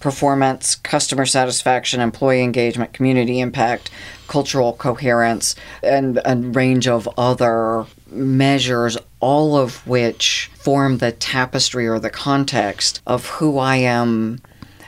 [0.03, 3.91] performance, customer satisfaction, employee engagement, community impact,
[4.27, 11.99] cultural coherence, and a range of other measures, all of which form the tapestry or
[11.99, 14.41] the context of who I am,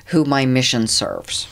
[0.07, 1.48] who my mission serves.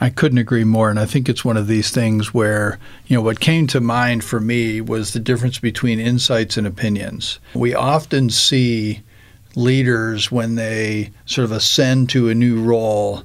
[0.00, 0.90] I couldn't agree more.
[0.90, 4.24] And I think it's one of these things where, you know, what came to mind
[4.24, 7.38] for me was the difference between insights and opinions.
[7.54, 9.02] We often see
[9.54, 13.24] leaders when they sort of ascend to a new role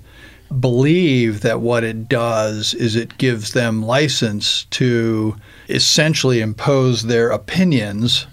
[0.60, 5.36] believe that what it does is it gives them license to
[5.70, 8.28] essentially impose their opinions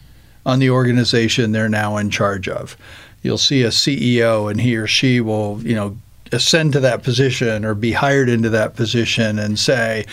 [0.44, 2.76] on the organization they're now in charge of.
[3.22, 5.96] You'll see a CEO and he or she will, you know,
[6.32, 10.06] ascend to that position or be hired into that position and say,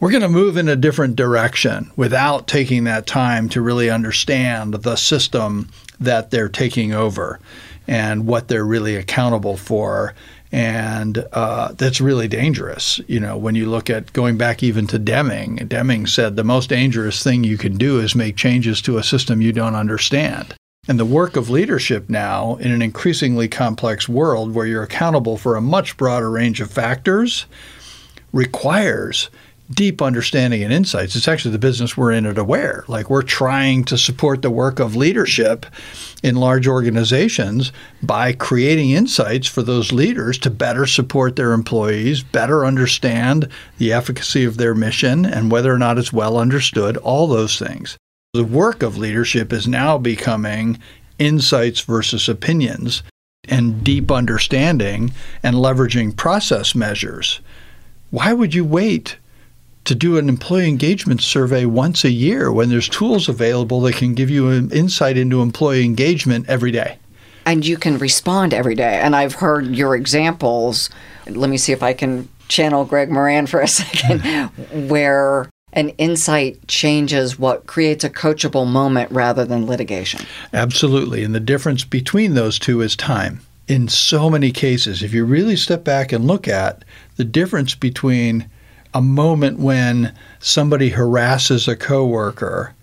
[0.00, 4.74] we're going to move in a different direction without taking that time to really understand
[4.74, 7.40] the system that they're taking over
[7.88, 10.14] and what they're really accountable for.
[10.52, 13.00] And uh, that's really dangerous.
[13.06, 16.68] You know, when you look at going back even to Deming, Deming said the most
[16.68, 20.54] dangerous thing you can do is make changes to a system you don't understand.
[20.88, 25.54] And the work of leadership now in an increasingly complex world where you're accountable for
[25.54, 27.44] a much broader range of factors
[28.32, 29.28] requires
[29.70, 31.14] deep understanding and insights.
[31.14, 32.84] It's actually the business we're in at Aware.
[32.88, 35.66] Like we're trying to support the work of leadership
[36.22, 37.70] in large organizations
[38.02, 44.44] by creating insights for those leaders to better support their employees, better understand the efficacy
[44.44, 47.98] of their mission and whether or not it's well understood, all those things.
[48.34, 50.78] The work of leadership is now becoming
[51.18, 53.02] insights versus opinions
[53.48, 55.12] and deep understanding
[55.42, 57.40] and leveraging process measures.
[58.10, 59.16] Why would you wait
[59.86, 64.12] to do an employee engagement survey once a year when there's tools available that can
[64.12, 66.98] give you an insight into employee engagement every day?
[67.46, 69.00] And you can respond every day.
[69.00, 70.90] And I've heard your examples.
[71.26, 74.20] Let me see if I can channel Greg Moran for a second,
[74.90, 80.20] where an insight changes what creates a coachable moment rather than litigation.
[80.52, 81.22] Absolutely.
[81.22, 83.40] And the difference between those two is time.
[83.66, 86.84] In so many cases, if you really step back and look at
[87.16, 88.48] the difference between
[88.94, 92.74] a moment when somebody harasses a coworker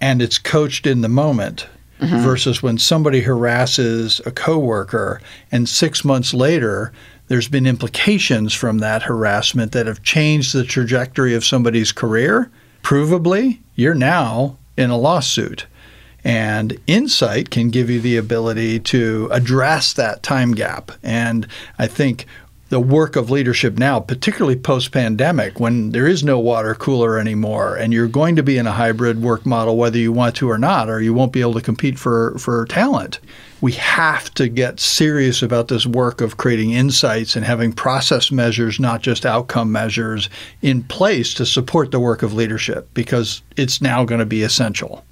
[0.00, 1.66] and it's coached in the moment
[2.00, 2.22] mm-hmm.
[2.22, 5.20] versus when somebody harasses a coworker
[5.52, 6.92] and 6 months later
[7.28, 12.50] there's been implications from that harassment that have changed the trajectory of somebody's career,
[12.82, 15.66] provably, you're now in a lawsuit.
[16.24, 20.92] And insight can give you the ability to address that time gap.
[21.02, 21.48] And
[21.78, 22.26] I think
[22.68, 27.76] the work of leadership now, particularly post pandemic, when there is no water cooler anymore,
[27.76, 30.56] and you're going to be in a hybrid work model whether you want to or
[30.56, 33.18] not, or you won't be able to compete for, for talent.
[33.62, 38.78] We have to get serious about this work of creating insights and having process measures,
[38.78, 40.28] not just outcome measures,
[40.60, 45.04] in place to support the work of leadership because it's now going to be essential.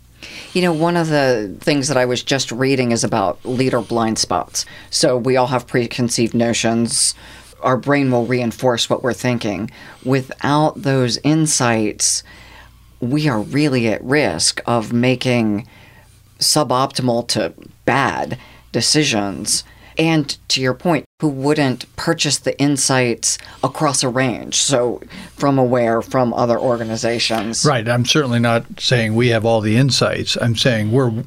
[0.52, 4.18] You know, one of the things that I was just reading is about leader blind
[4.18, 4.66] spots.
[4.90, 7.14] So we all have preconceived notions
[7.62, 9.70] our brain will reinforce what we're thinking.
[10.04, 12.22] Without those insights,
[13.00, 15.66] we are really at risk of making
[16.38, 17.54] suboptimal to
[17.90, 18.38] bad
[18.70, 19.64] decisions.
[19.98, 24.54] And to your point, who wouldn't purchase the insights across a range?
[24.54, 25.02] So,
[25.36, 27.64] from Aware, from other organizations.
[27.64, 27.86] Right.
[27.88, 30.38] I'm certainly not saying we have all the insights.
[30.40, 31.24] I'm saying we're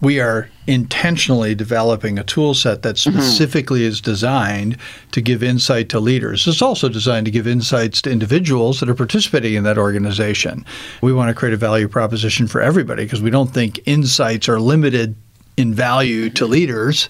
[0.00, 3.18] we are intentionally developing a tool set that mm-hmm.
[3.18, 3.88] specifically mm-hmm.
[3.88, 4.78] is designed
[5.12, 6.46] to give insight to leaders.
[6.46, 10.64] It's also designed to give insights to individuals that are participating in that organization.
[11.02, 14.58] We want to create a value proposition for everybody because we don't think insights are
[14.58, 15.14] limited
[15.56, 17.08] in value to leaders.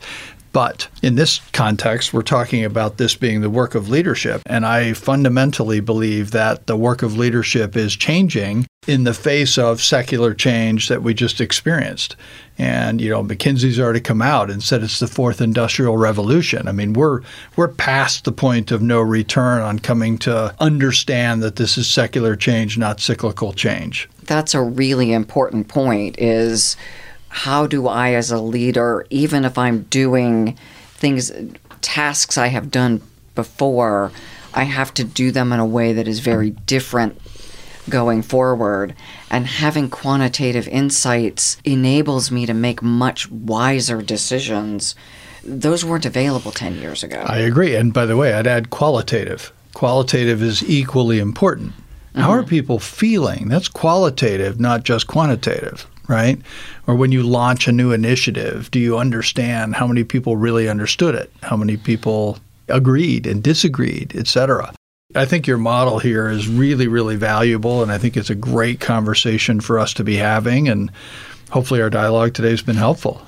[0.56, 4.40] But in this context, we're talking about this being the work of leadership.
[4.46, 9.82] And I fundamentally believe that the work of leadership is changing in the face of
[9.82, 12.16] secular change that we just experienced.
[12.56, 16.68] And you know, McKinsey's already come out and said it's the fourth industrial revolution.
[16.68, 17.20] I mean, we're
[17.56, 22.34] we're past the point of no return on coming to understand that this is secular
[22.34, 24.08] change, not cyclical change.
[24.24, 26.78] That's a really important point is
[27.36, 30.56] how do I, as a leader, even if I'm doing
[30.94, 31.30] things,
[31.82, 33.02] tasks I have done
[33.34, 34.10] before,
[34.54, 37.20] I have to do them in a way that is very different
[37.90, 38.94] going forward.
[39.30, 44.94] And having quantitative insights enables me to make much wiser decisions.
[45.44, 47.22] Those weren't available 10 years ago.
[47.26, 47.76] I agree.
[47.76, 49.52] And by the way, I'd add qualitative.
[49.74, 51.72] Qualitative is equally important.
[51.72, 52.20] Mm-hmm.
[52.22, 52.48] How are mm-hmm.
[52.48, 53.48] people feeling?
[53.48, 56.40] That's qualitative, not just quantitative right?
[56.86, 61.14] Or when you launch a new initiative, do you understand how many people really understood
[61.14, 61.30] it?
[61.42, 62.38] How many people
[62.68, 64.72] agreed and disagreed, et cetera?
[65.14, 68.80] I think your model here is really, really valuable, and I think it's a great
[68.80, 70.68] conversation for us to be having.
[70.68, 70.90] And
[71.50, 73.24] hopefully our dialogue today has been helpful.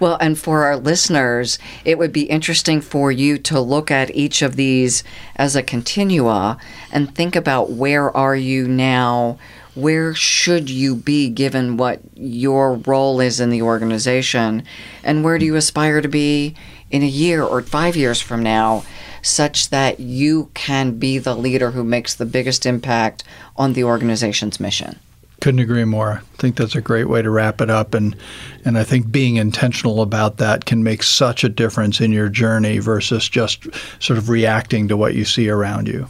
[0.00, 4.42] Well, and for our listeners, it would be interesting for you to look at each
[4.42, 5.04] of these
[5.36, 6.58] as a continua
[6.90, 9.38] and think about where are you now?
[9.78, 14.64] Where should you be given what your role is in the organization?
[15.04, 16.56] And where do you aspire to be
[16.90, 18.82] in a year or five years from now,
[19.22, 23.22] such that you can be the leader who makes the biggest impact
[23.56, 24.98] on the organization's mission?
[25.40, 26.22] Couldn't agree more.
[26.24, 28.16] I think that's a great way to wrap it up, and
[28.64, 32.80] and I think being intentional about that can make such a difference in your journey
[32.80, 33.68] versus just
[34.02, 36.08] sort of reacting to what you see around you.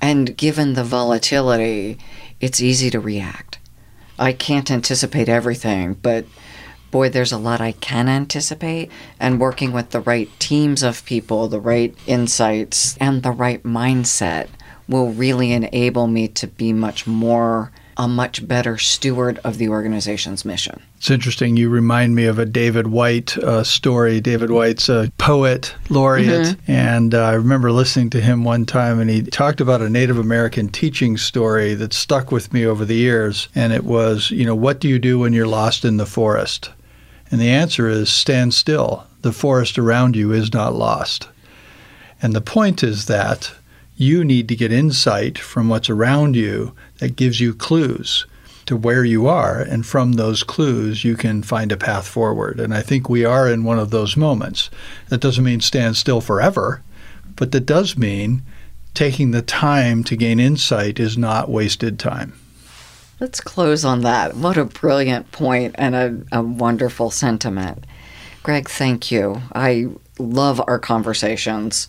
[0.00, 1.98] And given the volatility,
[2.42, 3.58] it's easy to react.
[4.18, 6.26] I can't anticipate everything, but
[6.90, 8.90] boy, there's a lot I can anticipate.
[9.18, 14.48] And working with the right teams of people, the right insights, and the right mindset
[14.88, 20.44] will really enable me to be much more a much better steward of the organization's
[20.44, 20.82] mission.
[20.96, 21.56] It's interesting.
[21.56, 24.20] You remind me of a David Whyte uh, story.
[24.20, 26.70] David Whyte's a poet laureate, mm-hmm.
[26.70, 30.18] and uh, I remember listening to him one time, and he talked about a Native
[30.18, 33.48] American teaching story that stuck with me over the years.
[33.54, 36.70] And it was, you know, what do you do when you're lost in the forest?
[37.30, 39.06] And the answer is stand still.
[39.22, 41.28] The forest around you is not lost.
[42.20, 43.52] And the point is that
[43.96, 48.26] you need to get insight from what's around you that gives you clues
[48.64, 49.58] to where you are.
[49.60, 52.60] And from those clues, you can find a path forward.
[52.60, 54.70] And I think we are in one of those moments.
[55.08, 56.80] That doesn't mean stand still forever,
[57.34, 58.42] but that does mean
[58.94, 62.38] taking the time to gain insight is not wasted time.
[63.18, 64.36] Let's close on that.
[64.36, 67.84] What a brilliant point and a, a wonderful sentiment.
[68.44, 69.42] Greg, thank you.
[69.52, 69.88] I
[70.20, 71.88] love our conversations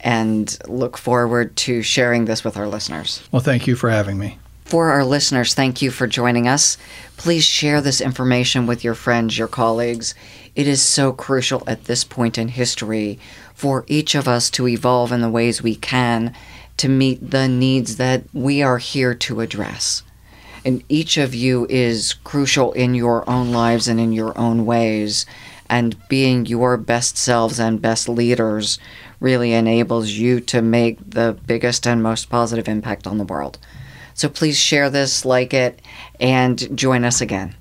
[0.00, 3.26] and look forward to sharing this with our listeners.
[3.32, 4.38] Well, thank you for having me.
[4.70, 6.78] For our listeners, thank you for joining us.
[7.16, 10.14] Please share this information with your friends, your colleagues.
[10.54, 13.18] It is so crucial at this point in history
[13.52, 16.36] for each of us to evolve in the ways we can
[16.76, 20.04] to meet the needs that we are here to address.
[20.64, 25.26] And each of you is crucial in your own lives and in your own ways.
[25.68, 28.78] And being your best selves and best leaders
[29.18, 33.58] really enables you to make the biggest and most positive impact on the world.
[34.20, 35.80] So please share this, like it,
[36.20, 37.54] and join us again.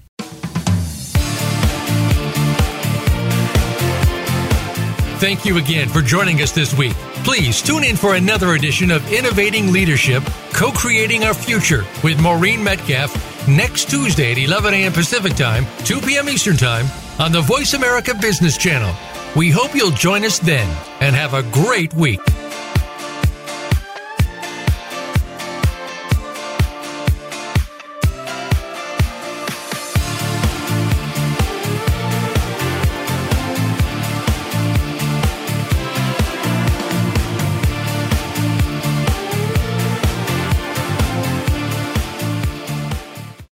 [5.20, 6.96] Thank you again for joining us this week.
[7.24, 12.62] Please tune in for another edition of Innovating Leadership, Co Creating Our Future with Maureen
[12.62, 14.92] Metcalf next Tuesday at 11 a.m.
[14.92, 16.28] Pacific Time, 2 p.m.
[16.28, 16.88] Eastern Time
[17.20, 18.94] on the Voice America Business Channel.
[19.34, 20.68] We hope you'll join us then
[21.00, 22.20] and have a great week.